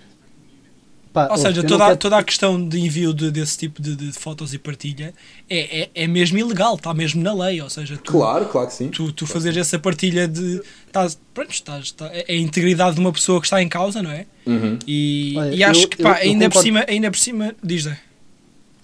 [1.27, 3.95] Pá, Ou seja, toda, a, quero- toda a questão de envio de- desse tipo de,
[3.95, 5.13] de fotos e partilha
[5.49, 7.62] é, é, é mesmo ilegal, está mesmo na lei.
[7.62, 8.89] Ou seja, tu, Claro, claro que sim.
[8.89, 10.62] tu, tu fazeres essa partilha de.
[10.88, 14.12] Estás, pronto, estás, está- é a integridade de uma pessoa que está em causa, não
[14.12, 14.25] é?
[14.45, 14.79] Uhum.
[14.88, 16.65] E, Olha, e acho eu- que, pá, eu- eu ainda, por concordo.
[16.67, 17.55] cima, ainda por cima.
[17.63, 17.89] Diz.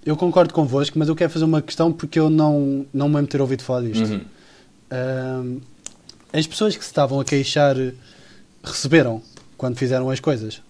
[0.05, 3.27] Eu concordo convosco, mas eu quero fazer uma questão porque eu não, não me lembro
[3.27, 4.03] de ter ouvido falar disto.
[4.91, 5.61] Uhum.
[6.31, 7.75] As pessoas que se estavam a queixar
[8.63, 9.21] receberam
[9.57, 10.61] quando fizeram as coisas.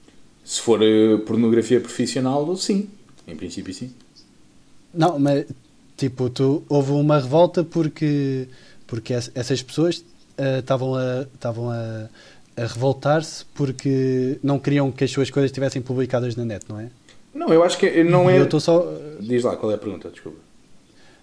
[0.45, 2.87] Se for eh, pornografia profissional, sim.
[3.27, 3.91] Em princípio, sim.
[4.93, 5.45] Não, mas
[5.97, 8.47] tipo, tu, houve uma revolta porque,
[8.87, 10.05] porque ess- essas pessoas
[10.37, 12.07] ah, estavam a, estavam a,
[12.55, 16.89] a revoltar-se porque não queriam que as suas coisas estivessem publicadas na net, não é?
[17.33, 18.39] Não, eu acho que não E é.
[18.39, 18.85] Eu estou só.
[19.19, 20.09] Diz lá, qual é a pergunta?
[20.09, 20.37] Desculpa.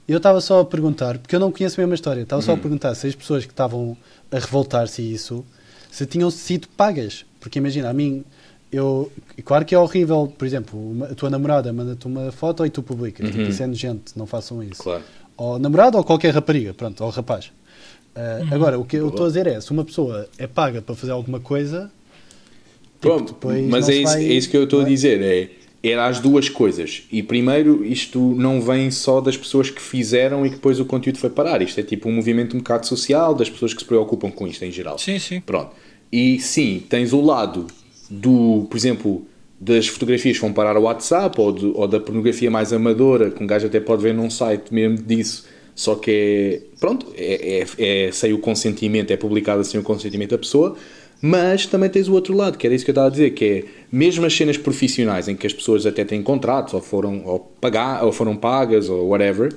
[0.07, 2.47] Eu estava só a perguntar, porque eu não conheço mesmo a história, estava Uhum.
[2.47, 3.97] só a perguntar se as pessoas que estavam
[4.33, 5.45] a revoltar-se isso,
[5.91, 7.25] se tinham sido pagas.
[7.41, 8.25] Porque imagina, a mim,
[8.73, 9.13] eu.
[9.45, 12.83] Claro que é horrível, por exemplo, uma- a tua namorada manda-te uma foto e tu
[12.83, 13.27] publicas.
[13.29, 13.49] Tipo, Uhum.
[13.49, 14.83] isso é nojento, não façam isso.
[14.83, 15.03] Claro.
[15.37, 17.51] Ou namorada ou qualquer rapariga, pronto, ou rapaz.
[18.15, 18.55] Ah, Uhum.
[18.55, 21.13] Agora, o que eu estou a dizer é, se uma pessoa é paga para fazer
[21.13, 21.91] alguma coisa,
[23.01, 25.21] tipo, Pronto, depois mas é isso, vai- é isso que eu estou a dizer.
[25.23, 25.51] É,
[25.85, 27.03] era as duas coisas.
[27.11, 31.19] E primeiro, isto não vem só das pessoas que fizeram e que depois o conteúdo
[31.19, 31.61] foi parar.
[31.63, 34.65] Isto é tipo um movimento um bocado social das pessoas que se preocupam com isto
[34.65, 34.97] em geral.
[34.99, 35.41] Sim, sim.
[35.41, 35.71] Pronto.
[36.13, 37.67] E sim, tens o lado
[38.13, 39.27] do, por exemplo,
[39.59, 43.43] das fotografias que vão parar ao WhatsApp ou, do- ou da pornografia mais amadora, que
[43.43, 48.07] um gajo até pode ver num site mesmo disso, só que é, pronto, é, é,
[48.09, 50.77] é sem o consentimento, é publicada sem o consentimento da pessoa,
[51.23, 53.45] mas também tens o outro lado, que era isso que eu estava a dizer, que
[53.45, 57.39] é mesmo as cenas profissionais em que as pessoas até têm contratos, ou foram, ou
[57.61, 59.55] pagar, ou foram pagas, ou whatever,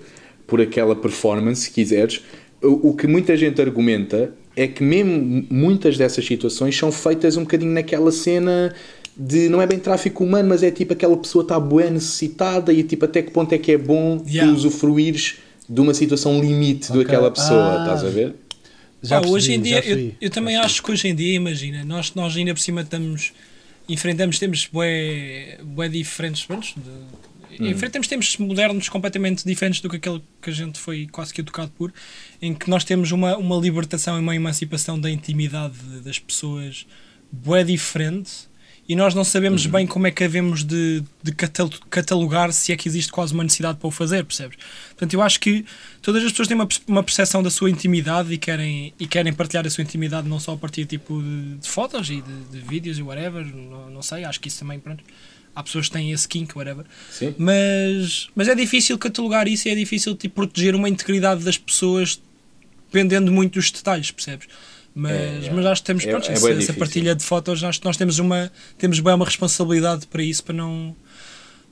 [0.48, 2.22] por aquela performance, se quiseres,
[2.64, 7.42] o, o que muita gente argumenta é que mesmo muitas dessas situações são feitas um
[7.42, 8.74] bocadinho naquela cena
[9.18, 12.84] de não é bem tráfico humano, mas é tipo aquela pessoa está boa necessitada e
[12.84, 14.52] tipo até que ponto é que é bom Yeah.
[14.52, 15.36] tu usufruires
[15.70, 17.04] de uma situação limite Ok.
[17.04, 17.84] daquela pessoa, Ah.
[17.84, 18.36] estás a ver?
[19.02, 22.14] Já percebi, hoje em dia, eu, eu também acho que hoje em dia, imagina, nós,
[22.16, 23.32] nós ainda por cima estamos,
[23.88, 26.82] enfrentamos tempos bué, bué diferentes, pronto, de-
[27.60, 27.68] Hum.
[27.68, 31.72] enfrentamos tempos modernos completamente diferentes do que aquele que a gente foi quase que educado
[31.78, 31.94] por,
[32.42, 36.86] em que nós temos uma, uma libertação e uma emancipação da intimidade das pessoas
[37.32, 38.48] bué diferente
[38.88, 42.78] e nós não sabemos bem como é que havemos de, de catal- catalogar se é
[42.78, 44.58] que existe quase uma necessidade para o fazer, percebes?
[44.90, 45.66] Portanto, eu acho que
[46.04, 49.66] todas as pessoas têm uma, uma percepção da sua intimidade e querem, e querem partilhar
[49.66, 53.00] a sua intimidade não só a partir tipo, de, de fotos e de, de vídeos
[53.00, 55.04] e whatever, não, não sei, acho que isso também, pronto.
[55.56, 56.86] Há pessoas que têm esse kink, whatever.
[57.10, 57.34] Sim.
[57.38, 62.22] Mas, mas é difícil catalogar isso e é difícil tipo, proteger uma integridade das pessoas
[62.92, 64.48] dependendo muito dos detalhes, percebes?
[64.94, 65.52] Mas, É, é.
[65.54, 67.98] mas acho que temos É- pronto, é essa, essa partilha de fotos, acho que nós
[67.98, 70.96] temos uma temos bem uma responsabilidade para isso, para não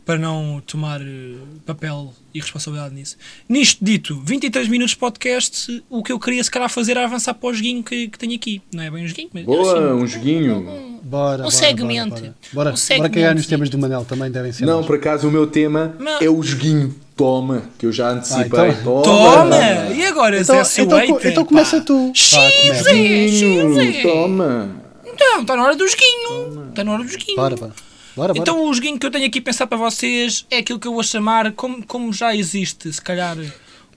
[0.06, 1.36] para não tomar eh,
[1.66, 3.16] papel e responsabilidade nisso.
[3.48, 7.34] Nisto dito, 23 minutos de podcast, o que eu queria se calhar fazer é avançar
[7.34, 8.62] para o joguinho que, que tenho aqui.
[8.74, 11.00] Não é bem um joguinho, mas Boa, assim, um joguinho.
[11.04, 12.10] Bora, Um bora, segmento.
[12.10, 12.36] Bora, bora.
[12.54, 14.66] Bora, Um bora cagar nos temas do Manel também devem ser.
[14.66, 14.88] Não, bons.
[14.88, 16.20] por acaso o meu tema Não.
[16.22, 16.96] é o joguinho.
[17.16, 18.60] Toma, que eu já antecipei.
[18.60, 19.56] Ah, então- Toma!
[19.96, 21.50] E agora, Então, Zé então, então pá?
[21.50, 22.12] começa tu.
[22.16, 22.38] Sim,
[22.74, 24.02] Joguinho, Zé.
[24.02, 24.70] toma.
[25.06, 26.70] Então, está na hora do joguinho.
[26.70, 27.36] Está na hora do joguinho.
[27.36, 27.72] Bora, bora.
[28.16, 28.40] Bora, bora.
[28.40, 30.94] Então o joguinho que eu tenho aqui a pensar para vocês é aquilo que eu
[30.94, 33.38] vou chamar, como, como já existe, se calhar,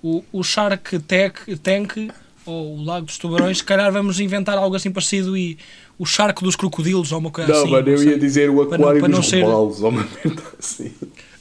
[0.03, 2.11] o, o Shark Tank, Tank
[2.45, 5.59] ou o Lago dos Tubarões, se calhar vamos inventar algo assim parecido e
[5.99, 7.71] o Shark dos Crocodilos ou uma coisa Não, assim.
[7.71, 8.09] mano, eu sei.
[8.11, 10.93] ia dizer o Para não- aquário para não dos ser- robalos, ou uma merda assim.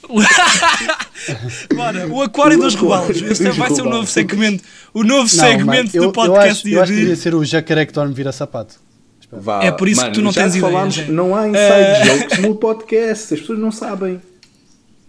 [1.75, 3.21] Bora, o Aquário O dos Robalos.
[3.21, 6.11] Este dos vai ser o novo segmento, o novo Não, segmento mano, eu, do eu
[6.11, 8.75] podcast acho, dia eu acho que de- devia ser o jacaré que dorme vira sapato.
[9.39, 11.05] Vá, É por isso que mano, tu não já tens ideias, falámos, é.
[11.07, 14.21] Não há inside Eh, jokes no podcast, as pessoas não sabem.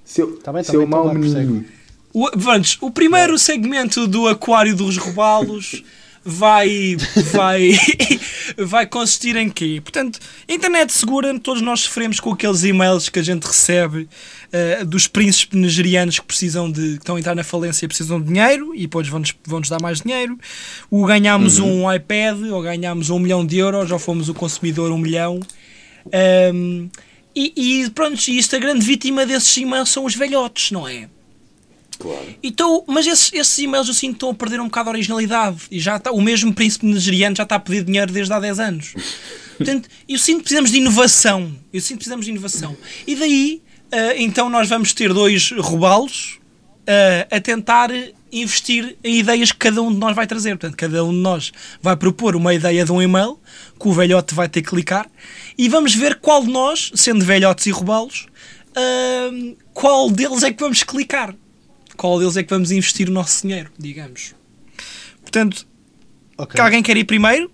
[0.05, 1.65] Seu, Tá bem, tá seu bem, então mau menino.
[2.13, 5.83] O, vamos, o primeiro segmento do Aquário dos Robalos
[6.27, 6.97] vai,
[7.33, 7.71] vai,
[8.59, 9.81] vai consistir em quê?
[9.83, 14.09] Portanto, internet segura, todos nós sofremos com aqueles e-mails que a gente recebe
[14.53, 18.21] eh, dos príncipes nigerianos que precisam de, que estão a entrar na falência e precisam
[18.21, 20.37] de dinheiro e depois vão-nos vão dar mais dinheiro.
[20.91, 24.99] O ganhámos um iPad, ou ganhámos um milhão de euros, ou fomos o consumidor um
[24.99, 25.39] milhão.
[26.13, 26.89] Ahm,
[27.35, 31.09] e, e pronto, e isto a grande vítima desses e-mails são os velhotes, não é?
[31.99, 32.35] Claro.
[32.43, 35.63] Então, mas esses, esses e-mails eu sinto que estão a perder um bocado a originalidade.
[35.71, 38.61] E já está, o mesmo príncipe nigeriano já está a pedir dinheiro desde há 10
[38.61, 38.95] anos.
[39.57, 41.53] Portanto, eu sinto que precisamos de inovação.
[41.73, 42.77] Eu sinto que precisamos de inovação.
[43.07, 46.39] E daí, ah, então, nós vamos ter dois robalos
[46.87, 47.91] ah, a tentar
[48.33, 50.51] investir em ideias que cada um de nós vai trazer.
[50.51, 53.39] Portanto, cada um de nós vai propor uma ideia de um e-mail
[53.79, 55.09] que o velhote vai ter que clicar
[55.57, 58.27] e vamos ver qual de nós, sendo velhotes e robalos,
[58.75, 61.35] ahm, qual deles é que vamos clicar.
[61.97, 64.35] Qual deles é que vamos investir o nosso dinheiro, digamos.
[65.23, 65.67] Portanto,
[66.39, 66.55] Ok.
[66.55, 67.51] que alguém quer ir primeiro?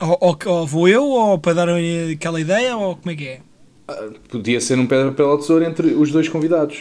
[0.00, 1.68] Ou, ou- ou vou eu, ou para dar
[2.12, 3.40] aquela ideia, ou como é que é?
[3.88, 6.78] Ah, Podia ser um pedra, papel ou tesouro entre os dois convidados.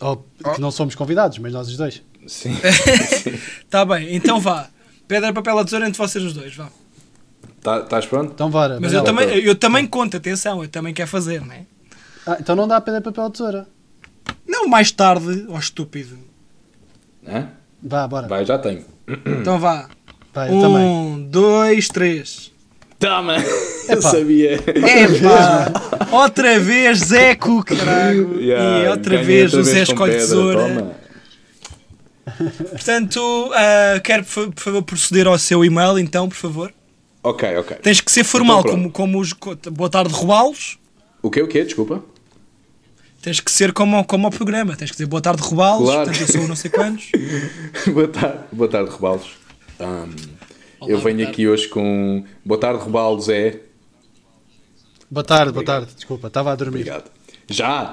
[0.00, 2.02] Ou que não somos convidados, mas nós os dois.
[2.26, 2.54] Sim.
[3.70, 4.68] Tá bem, então vá.
[5.08, 6.68] Pedra, papel ou tesoura entre vocês os dois, vá.
[7.62, 8.32] Tá- Estás pronto?
[8.32, 8.78] Então, bora.
[8.80, 11.64] Mas eu também, eu também conto, atenção, eu também quero fazer, não é?
[12.26, 13.66] Ah, então não dá pedra, papel ou tesoura.
[14.46, 16.18] Não, mais tarde, ó estúpido.
[17.26, 17.48] Hã?
[17.82, 18.28] Vá, bora.
[18.28, 18.84] Vai, já tenho.
[19.40, 19.88] Então vá.
[20.34, 20.84] Vai, eu também.
[20.86, 22.50] Um, dois, três.
[22.98, 23.36] Toma!
[23.88, 24.54] Eu sabia.
[24.54, 25.72] Epá!
[26.12, 28.38] outra vez Zeco, caralho.
[28.40, 30.68] Yeah, e outra vez o Zé escolhe pedra, tesoura.
[30.68, 30.92] toma.
[32.70, 36.72] Portanto, ah, quero por fa- por favor proceder ao seu e-mail, então, por favor.
[37.22, 37.76] Ok, ok.
[37.78, 39.32] Tens que ser formal, Então, como, como os.
[39.72, 40.78] Boa tarde, roubá-los.
[41.20, 41.64] O quê, o quê?
[41.64, 42.02] Desculpa.
[43.22, 44.74] Tens que ser como, como ao programa.
[44.74, 45.84] Tens que dizer boa tarde, roubá-los.
[45.84, 46.10] Claro.
[46.10, 47.12] Portanto, eu sou não sei quantos.
[47.94, 49.30] boa tarde, boa tarde, Rebalos.
[49.78, 50.10] Ahm,
[50.88, 52.24] eu venho aqui hoje com.
[52.44, 53.60] Boa tarde, Rebalos é.
[55.08, 55.94] Boa tarde, boa tarde.
[55.94, 56.80] Desculpa, estava a dormir.
[56.80, 57.10] Obrigado.
[57.48, 57.92] Já!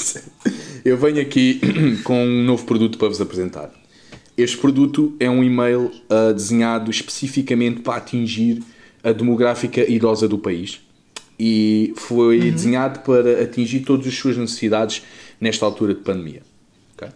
[0.82, 1.60] eu venho aqui
[2.02, 3.70] com um novo produto para vos apresentar.
[4.38, 8.62] Este produto é um e-mail ah, desenhado especificamente para atingir
[9.04, 10.80] a demográfica idosa do país
[11.38, 12.50] e foi Uhum.
[12.50, 15.02] desenhado para atingir todas as suas necessidades
[15.40, 16.42] nesta altura de pandemia.
[16.96, 17.08] Ok?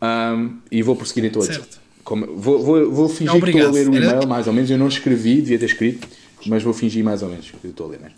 [0.00, 1.42] Ahm, e vou prosseguir então.
[1.42, 1.80] Certo.
[2.04, 3.76] Como- vou, vou, vou fingir que Obrigado.
[3.76, 4.70] estou a ler o e-mail mais ou menos.
[4.70, 6.08] Eu não escrevi, devia ter escrito,
[6.46, 8.00] mas vou fingir mais ou menos que estou a ler.
[8.00, 8.10] Né?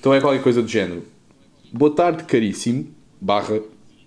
[0.00, 1.04] Então é qualquer coisa do género.
[1.72, 2.88] Boa tarde, caríssimo,
[3.20, 3.60] barra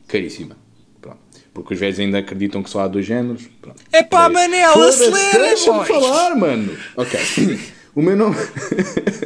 [0.07, 0.57] caríssima.
[1.01, 1.19] Pronto.
[1.53, 3.43] Porque os velhos ainda acreditam que só há dois géneros.
[3.61, 3.81] Pronto.
[3.93, 4.33] Epá, Peraí.
[4.49, 6.75] Manel, acelera, Deixa-me falar, mano.
[6.97, 7.19] Ok.
[7.95, 8.35] O meu nome.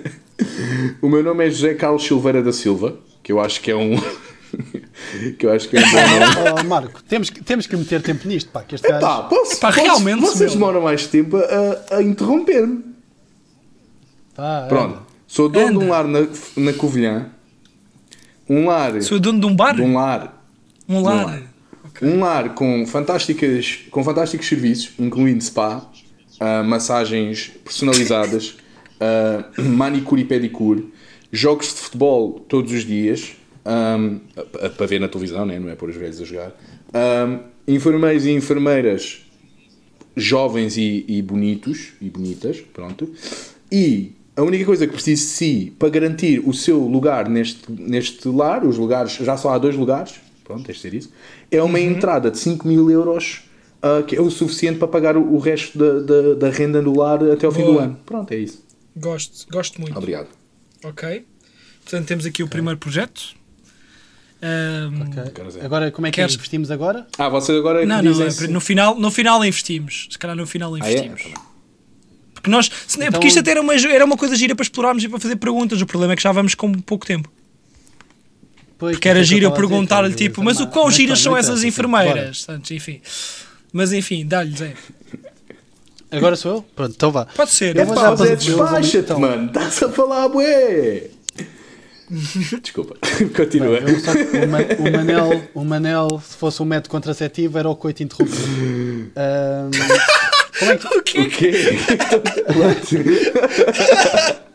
[1.01, 3.95] o meu nome é José Carlos Silveira da Silva, que eu acho que é um.
[5.37, 6.61] que eu acho que é um bom nome.
[6.61, 9.01] Oh, Marco, temos que, temos que meter tempo nisto, pá, que este gajo...
[9.01, 12.83] Pá, posso, Pá, posso- realmente, vocês demoram mais tempo a, a interromper-me.
[14.35, 15.05] Pá, Pronto.
[15.27, 15.91] Sou dono de um Anda.
[15.91, 17.29] lar na, na Covilhã.
[18.49, 19.01] Um lar.
[19.01, 19.75] Sou dono de um bar?
[19.75, 20.41] De um lar.
[20.87, 21.41] Um de lar.
[22.01, 25.89] Um lar com, fantásticas, com fantásticos serviços, incluindo spa,
[26.39, 28.55] ah, massagens personalizadas,
[28.99, 30.91] ah, manicure e pedicure,
[31.31, 33.33] jogos de futebol todos os dias,
[33.65, 35.57] a- para ver na televisão, né?
[35.59, 36.51] não é pôr os velhos a jogar,
[36.93, 39.25] ahm, enfermeiros e enfermeiras
[40.15, 43.11] jovens e, e bonitos e bonitas, pronto.
[43.71, 48.27] E a única coisa que preciso de si para garantir o seu lugar neste, neste
[48.29, 51.11] lar, os lugares, já só há dois lugares, pronto, de ser isso,
[51.51, 53.44] é uma entrada de 5 mil euros,
[53.85, 56.97] ah, que é o suficiente para pagar o, o resto da, da, da renda do
[56.97, 57.99] lar até ao fim do ano.
[58.05, 58.63] Pronto, é isso.
[58.97, 59.97] Gosto, gosto muito.
[59.97, 60.27] Obrigado.
[60.83, 61.25] Ok.
[61.83, 63.21] Portanto, temos aqui o primeiro projeto.
[64.41, 65.31] Ahm, Ok.
[65.33, 65.65] Quero dizer.
[65.65, 67.07] Agora, como é que Queres- investimos agora?
[67.17, 70.07] Ah, vocês agora é Não, não, dizem é, no, final, no final investimos.
[70.09, 71.05] Se calhar no final Ah, é?
[71.05, 71.23] investimos.
[72.33, 75.03] Porque nós, se- Então- porque isto até era uma, era uma coisa gira para explorarmos
[75.03, 75.81] e para fazer perguntas.
[75.81, 77.31] O problema é que já vamos com pouco tempo.
[78.77, 81.63] Pois, Porque era isso é giro eu perguntar-lhe tipo, mas o quão giras são essas
[81.63, 82.43] enfermeiras?
[82.45, 82.99] Portanto, enfim.
[83.77, 84.73] Mas enfim, dá-lhe, Zé.
[85.11, 85.33] bora.
[86.11, 86.61] Agora sou eu?
[86.73, 87.25] Pronto, então vá.
[87.25, 87.75] Pode ser.
[87.75, 89.19] Eu É pá, Zé, para- eu vou- despacha-te, então.
[89.19, 89.47] mano.
[89.47, 91.07] Estás a falar, bué.
[92.63, 92.95] Desculpa.
[93.35, 93.79] Continua.
[93.99, 98.01] Só- o, Ma- o Manel, o Manel, se fosse um método contraceptivo, era o coito
[98.01, 99.11] interrompido.
[99.17, 99.71] Ahm,
[100.57, 100.87] como é que.
[100.87, 101.19] O quê?
[101.19, 101.51] O quê?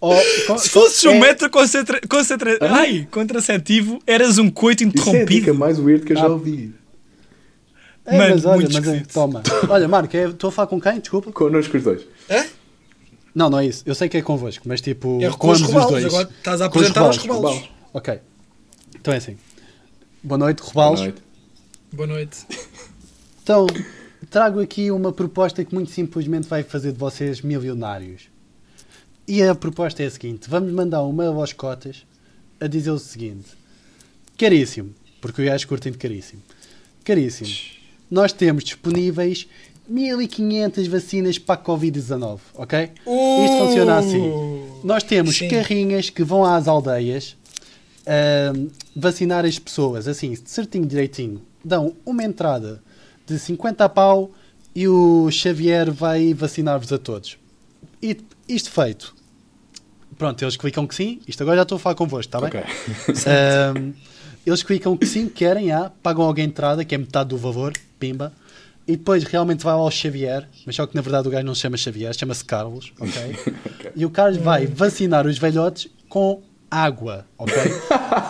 [0.00, 0.14] Oh,
[0.46, 5.00] co- Se fosses um é- metro concentra, concentra, ai, contraceptivo, eras um coito Isso é
[5.00, 5.54] a dica interrompido.
[5.54, 6.28] mais weird que eu já Ah.
[6.28, 6.72] ouvi.
[8.06, 9.42] É, Mano, mas olha, mas é, toma.
[9.68, 11.00] Olha, Marco, é- estou a falar com quem?
[11.00, 11.32] Desculpa.
[11.32, 12.02] Connosco os dois.
[12.30, 12.44] Hã?
[13.34, 13.82] Não, não é isso.
[13.86, 15.18] Eu sei que é convosco, mas tipo.
[15.22, 17.68] É com os ambos rebalos, agora estás a os apresentar os rebalos.
[17.92, 18.20] Ok.
[18.94, 19.36] Então é assim.
[20.22, 21.00] Boa noite, Boa rebalos.
[21.00, 21.22] noite.
[21.92, 22.38] Boa noite.
[23.42, 23.66] Então,
[24.30, 28.22] trago aqui uma proposta que muito simplesmente vai fazer de vocês milionários.
[29.26, 32.06] E a proposta é a seguinte: vamos mandar um mail aos cotas
[32.60, 33.48] a dizer o seguinte:
[34.38, 36.42] Caríssimo, porque o gajo curtem de caríssimo.
[37.04, 37.50] Caríssimo,
[38.14, 39.48] nós temos disponíveis
[39.88, 42.90] 1500 vacinas para a Covid-19, ok?
[43.44, 44.32] Isto funciona assim.
[44.84, 45.48] Nós temos Sim.
[45.48, 47.36] carrinhas que vão às aldeias
[48.06, 51.42] ahm, vacinar as pessoas, assim, certinho, direitinho.
[51.64, 52.80] Dão uma entrada
[53.26, 54.30] de 50 pau
[54.74, 57.36] e o Xavier vai vacinar-vos a todos.
[58.00, 58.16] E
[58.48, 59.12] isto feito.
[60.16, 61.20] Pronto, eles clicam que sim.
[61.26, 62.48] Isto agora já estou a falar convosco, está bem?
[62.48, 62.62] Ok.
[63.26, 63.92] Ahm,
[64.46, 67.72] eles clicam que sim, querem, ah, pagam alguém a entrada, que é metade do valor,
[67.98, 68.32] pimba.
[68.86, 71.62] E depois realmente vai ao Xavier, mas só que na verdade o gajo não se
[71.62, 73.36] chama Xavier, chama-se Carlos, ok?
[73.96, 77.54] E o Carlos vai vacinar os velhotes com água, ok?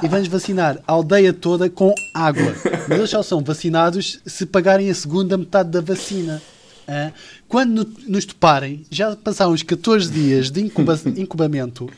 [0.02, 2.54] e vamos vacinar a aldeia toda com água.
[2.88, 6.40] Mas eles só são vacinados se pagarem a segunda metade da vacina.
[6.86, 7.10] hã?
[7.48, 11.88] Quando no- nos toparem, já passaram uns 14 dias de incuba- incubamento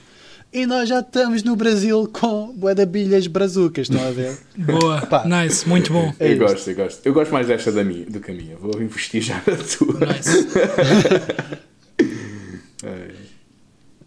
[0.57, 4.39] e nós já estamos no Brasil com boedabilhas brazucas, estão a ver?
[4.57, 5.23] Boa, Pá.
[5.27, 6.15] nice, muito bom.
[6.19, 6.39] É eu isto.
[6.47, 7.07] gosto, eu gosto.
[7.07, 8.57] Eu gosto mais desta da minha, do que a minha.
[8.57, 10.01] Vou investir já na tua.
[10.07, 10.47] Nice.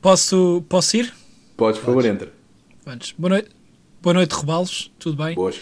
[0.02, 1.14] Posso, posso ir?
[1.58, 2.32] Podes, por favor, entra.
[2.88, 3.14] Antes.
[3.18, 3.50] Boa noite,
[4.02, 5.36] boa noite Robalos, tudo bem?
[5.36, 5.58] Boas.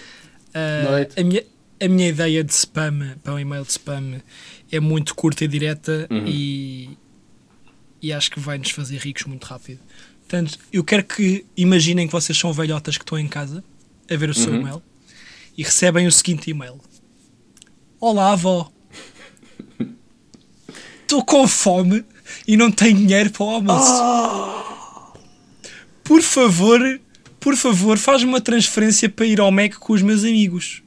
[0.54, 1.19] Ah, Noite.
[1.19, 1.43] a, minha,
[1.82, 4.21] a minha ideia de spam, para um e-mail de spam,
[4.71, 6.89] é muito curta e direta e,
[8.00, 9.80] e acho que vai nos fazer ricos muito rápido.
[10.27, 13.63] Portanto, eu quero que imaginem que vocês são velhotas que estão em casa
[14.11, 14.83] a ver o seu e-mail
[15.57, 16.81] e recebem o seguinte e-mail:
[17.97, 18.69] Olá, avó.
[21.01, 22.03] Estou com fome
[22.45, 24.03] e não tenho dinheiro para o almoço.
[26.03, 26.81] Por favor,
[27.39, 30.83] por favor, faz-me uma transferência para ir ao Mac com os meus amigos.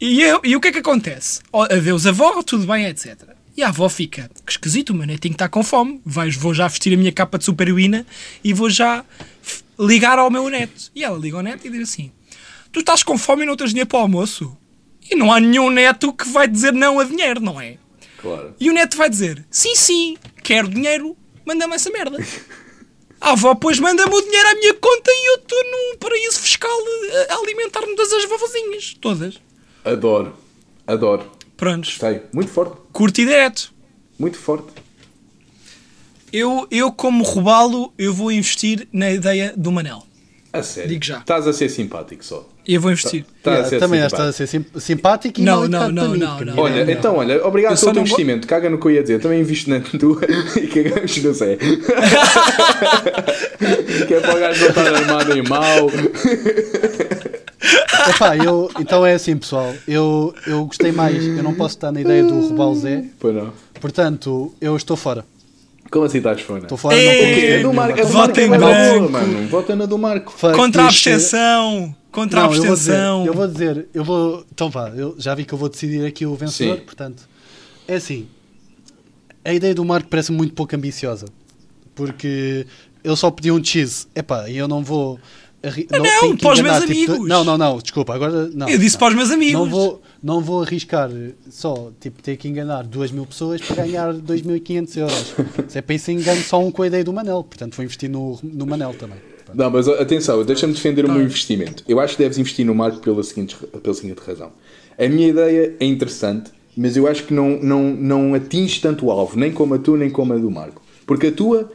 [0.00, 1.40] E, eu, e o que é que acontece?
[1.52, 3.36] Oh, adeus, avó, tudo bem, etc.
[3.56, 6.00] E a avó fica, que esquisito, o meu netinho está com fome.
[6.04, 8.06] Vais, vou já vestir a minha capa de super-heroína
[8.42, 9.04] e vou já
[9.78, 10.90] ligar ao meu neto.
[10.94, 12.12] E ela liga ao neto e diz assim:
[12.72, 14.56] Tu estás com fome e não tens dinheiro para o almoço?
[15.10, 17.76] E não há nenhum neto que vai dizer não a dinheiro, não é?
[18.20, 18.54] Claro.
[18.60, 22.18] E o neto vai dizer: Sim, sim, quero dinheiro, manda-me essa merda.
[23.20, 26.70] A avó, pois manda-me o dinheiro à minha conta e eu estou num paraíso fiscal
[27.28, 28.96] a a alimentar-me das as vovozinhas.
[28.98, 29.34] Todas.
[29.84, 30.32] Adoro.
[30.86, 31.30] Adoro.
[31.60, 31.90] Prontos.
[31.98, 32.22] Gostei.
[32.32, 32.74] Muito forte.
[32.92, 33.72] Curto e direto.
[34.18, 34.68] Muito forte.
[36.32, 40.02] Eu, eu, como robalo, eu vou investir na ideia do Manel.
[40.52, 40.88] A sério.
[40.90, 41.18] Digo já.
[41.18, 42.48] Estás a ser simpático só.
[42.66, 43.24] Eu vou investir.
[43.38, 46.16] Estás Yeah, a ser também estás a ser sim- simpático e Não, mal não, não,
[46.16, 46.58] não, não.
[46.58, 48.46] Olha, então, olha, obrigado pelo teu não investimento.
[48.46, 49.14] Caga no que eu ia dizer.
[49.14, 50.20] Eu também invisto na tua
[50.60, 51.56] e cagamos no Zé.
[54.06, 55.90] que é para o gajo não estar armado em mau.
[58.08, 59.72] Epá, eu, então é assim, pessoal.
[59.86, 61.24] Eu, eu gostei mais.
[61.24, 63.04] Eu não posso estar na ideia do Roubar o Zé.
[63.18, 63.52] Pois não.
[63.80, 65.24] Portanto, eu estou fora.
[65.90, 66.62] Como assim estás fora?
[66.62, 68.00] Estou fora, Ei, não consigo É.
[68.00, 69.10] É Vota em é branco.
[69.12, 69.48] mano.
[69.48, 70.32] Vota na do Marco.
[70.54, 71.08] Contra a shit.
[71.08, 71.94] abstenção.
[72.12, 73.26] Contra a Não, eu vou dizer, abstenção.
[73.26, 74.44] eu vou dizer, eu vou.
[74.52, 76.84] Então vá, eu já vi que eu vou decidir aqui o vencedor, Sim.
[76.84, 77.28] portanto.
[77.88, 78.28] É assim.
[79.44, 81.26] A ideia do Marco parece muito pouco ambiciosa.
[81.94, 82.66] Porque
[83.02, 84.06] ele só pediu um cheese.
[84.14, 85.18] Epá, e eu não vou.
[85.62, 87.28] Arri- não, que para os meus tipo, amigos.
[87.28, 88.68] Não, não, não, desculpa, agora não.
[88.68, 88.98] Eu disse não.
[89.00, 89.52] para os meus amigos.
[89.60, 91.10] Não vou, não vou arriscar
[91.50, 95.34] só tipo, ter que enganar 2 mil pessoas para ganhar 2.500 euros.
[95.68, 97.42] Se é para isso, engano só um com a ideia do Manel.
[97.44, 99.18] Portanto, vou investir no, no Manel também.
[99.52, 101.14] Não, mas atenção, deixa-me defender o Tá.
[101.14, 101.82] meu investimento.
[101.88, 104.52] Eu acho que deves investir no Marco pela seguinte, pela seguinte razão.
[104.96, 109.10] A minha ideia é interessante, mas eu acho que não, não, não atinge tanto o
[109.10, 110.80] alvo, nem como a tua, nem como a do Marco.
[111.04, 111.74] Porque a tua eh,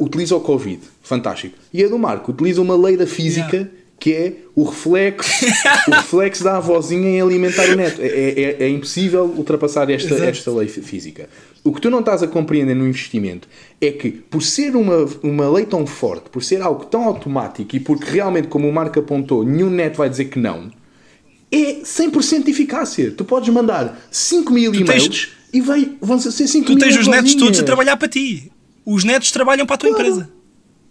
[0.00, 1.56] utiliza o Covid, fantástico.
[1.72, 3.70] E a do Marco utiliza uma lei da física Yeah.
[4.00, 5.44] que é o reflexo,
[5.88, 8.00] o reflexo da avózinha em alimentar o neto.
[8.00, 10.30] É, é- é impossível ultrapassar esta, Exato.
[10.30, 11.28] esta lei fí- física.
[11.64, 13.48] O que tu não estás a compreender no investimento
[13.80, 17.80] é que, por ser uma, uma lei tão forte, por ser algo tão automático e
[17.80, 20.70] porque realmente, como o Marco apontou, nenhum neto vai dizer que não,
[21.50, 23.10] é 100% de eficácia.
[23.10, 26.78] Tu podes mandar 5 mil Tu tens- e-mails e vai, vão ser 5 Tu mil
[26.78, 28.50] tens os netos todos a trabalhar para ti.
[28.90, 30.06] Os netos trabalham para a tua Claro.
[30.06, 30.30] empresa.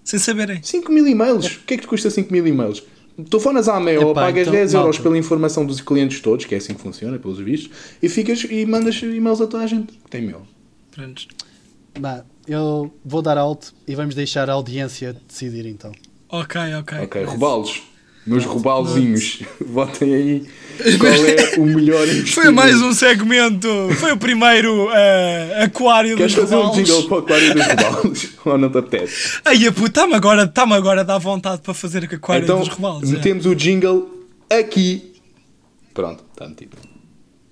[0.03, 0.61] Sem saberem.
[0.61, 1.47] 5 mil e-mails.
[1.47, 2.83] O que é que te custa 5 mil e-mails?
[3.27, 5.03] Telefonas à meia ou pagas então, 10 euros malta.
[5.03, 8.63] pela informação dos clientes todos, que é assim que funciona, pelos vistos, e ficas e
[8.67, 10.43] mandas e-mails a toda a gente que tem meu.
[10.91, 11.27] Prontos.
[11.99, 15.91] Bah, eu vou dar alto e vamos deixar a audiência decidir então.
[16.29, 16.99] Ok, ok.
[16.99, 17.81] Ok, roubá-los.
[18.27, 19.41] Meus roubalzinhos.
[19.65, 20.45] Votem aí
[20.99, 22.33] qual é o melhor investimento.
[22.33, 23.67] Foi mais um segmento.
[23.95, 28.29] Foi o primeiro eh, aquário Queres dos fazer um jingle para o aquário dos robalos?
[28.45, 29.39] ou não te apetece?
[29.45, 32.59] Ai, a puta, está-me agora, está agora a dar vontade para fazer o aquário então,
[32.59, 33.09] dos robalos.
[33.09, 33.13] é.
[33.13, 35.13] metemos o jingle aqui.
[35.93, 36.77] Pronto, está metido.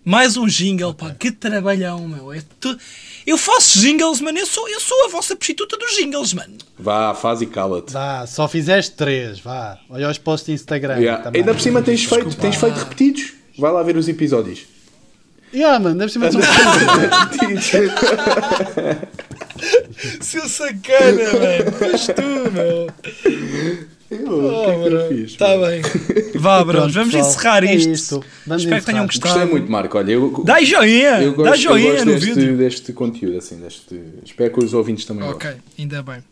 [0.05, 1.15] Mais um jingle, pá.
[1.17, 2.31] Que trabalhão, meu.
[2.31, 2.77] É tu...
[3.25, 4.37] Eu faço jingles, mano.
[4.37, 6.53] Eu sou, eu sou a vossa prostituta dos jingles, mano.
[6.77, 7.91] Vá, faz e cala-te.
[7.91, 9.79] Vá, só fizeste três, vá.
[9.89, 10.99] Olha os posts de Instagram.
[10.99, 11.23] Yeah.
[11.23, 11.41] também.
[11.41, 12.41] Ainda por cima tens feito, Desculpa.
[12.41, 13.33] tens feito repetidos.
[13.57, 14.67] Vai lá ver os episódios.
[15.51, 16.39] Yeah, mano, deve ser mais um.
[20.21, 21.71] Seu sacana, mano.
[21.79, 22.87] Faz tu, meu.
[24.11, 25.31] Eu, o que é que eu fiz?
[25.31, 25.81] Está bem.
[26.35, 27.89] Vá, bros, vamos pessoal, encerrar é isto.
[27.89, 28.23] isto.
[28.45, 29.05] Vamos Espero que tenham encerrar.
[29.05, 29.33] gostado.
[29.39, 29.97] Gostei muito, Marco.
[29.97, 32.57] Olha, eu, Dá joinha, eu gosto, dá eu joinha gosto no deste, vídeo.
[32.57, 33.99] deste conteúdo, assim, deste...
[34.23, 35.63] Espero que os ouvintes também Ok, gostem.
[35.79, 36.23] ainda bem.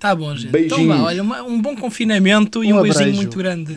[0.00, 0.50] Tá bom, gente.
[0.50, 0.80] Beijinhos.
[0.82, 3.16] Então vá, olha, uma- um bom confinamento e Um um beijinho abraço.
[3.22, 3.76] muito grande.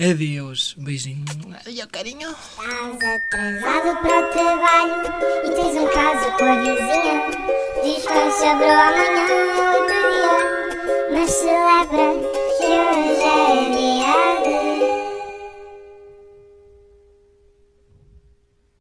[0.00, 0.74] Adeus.
[0.78, 1.24] Beijinho.
[1.64, 2.28] Adeus, carinho.
[2.28, 4.92] Estás atrasado para o trabalho
[5.44, 7.22] e tens um caso com a vizinha.
[7.84, 10.61] Diz que sobrou amanhã outro dia.
[11.12, 12.14] Mas celebra
[12.58, 14.71] que hoje é dia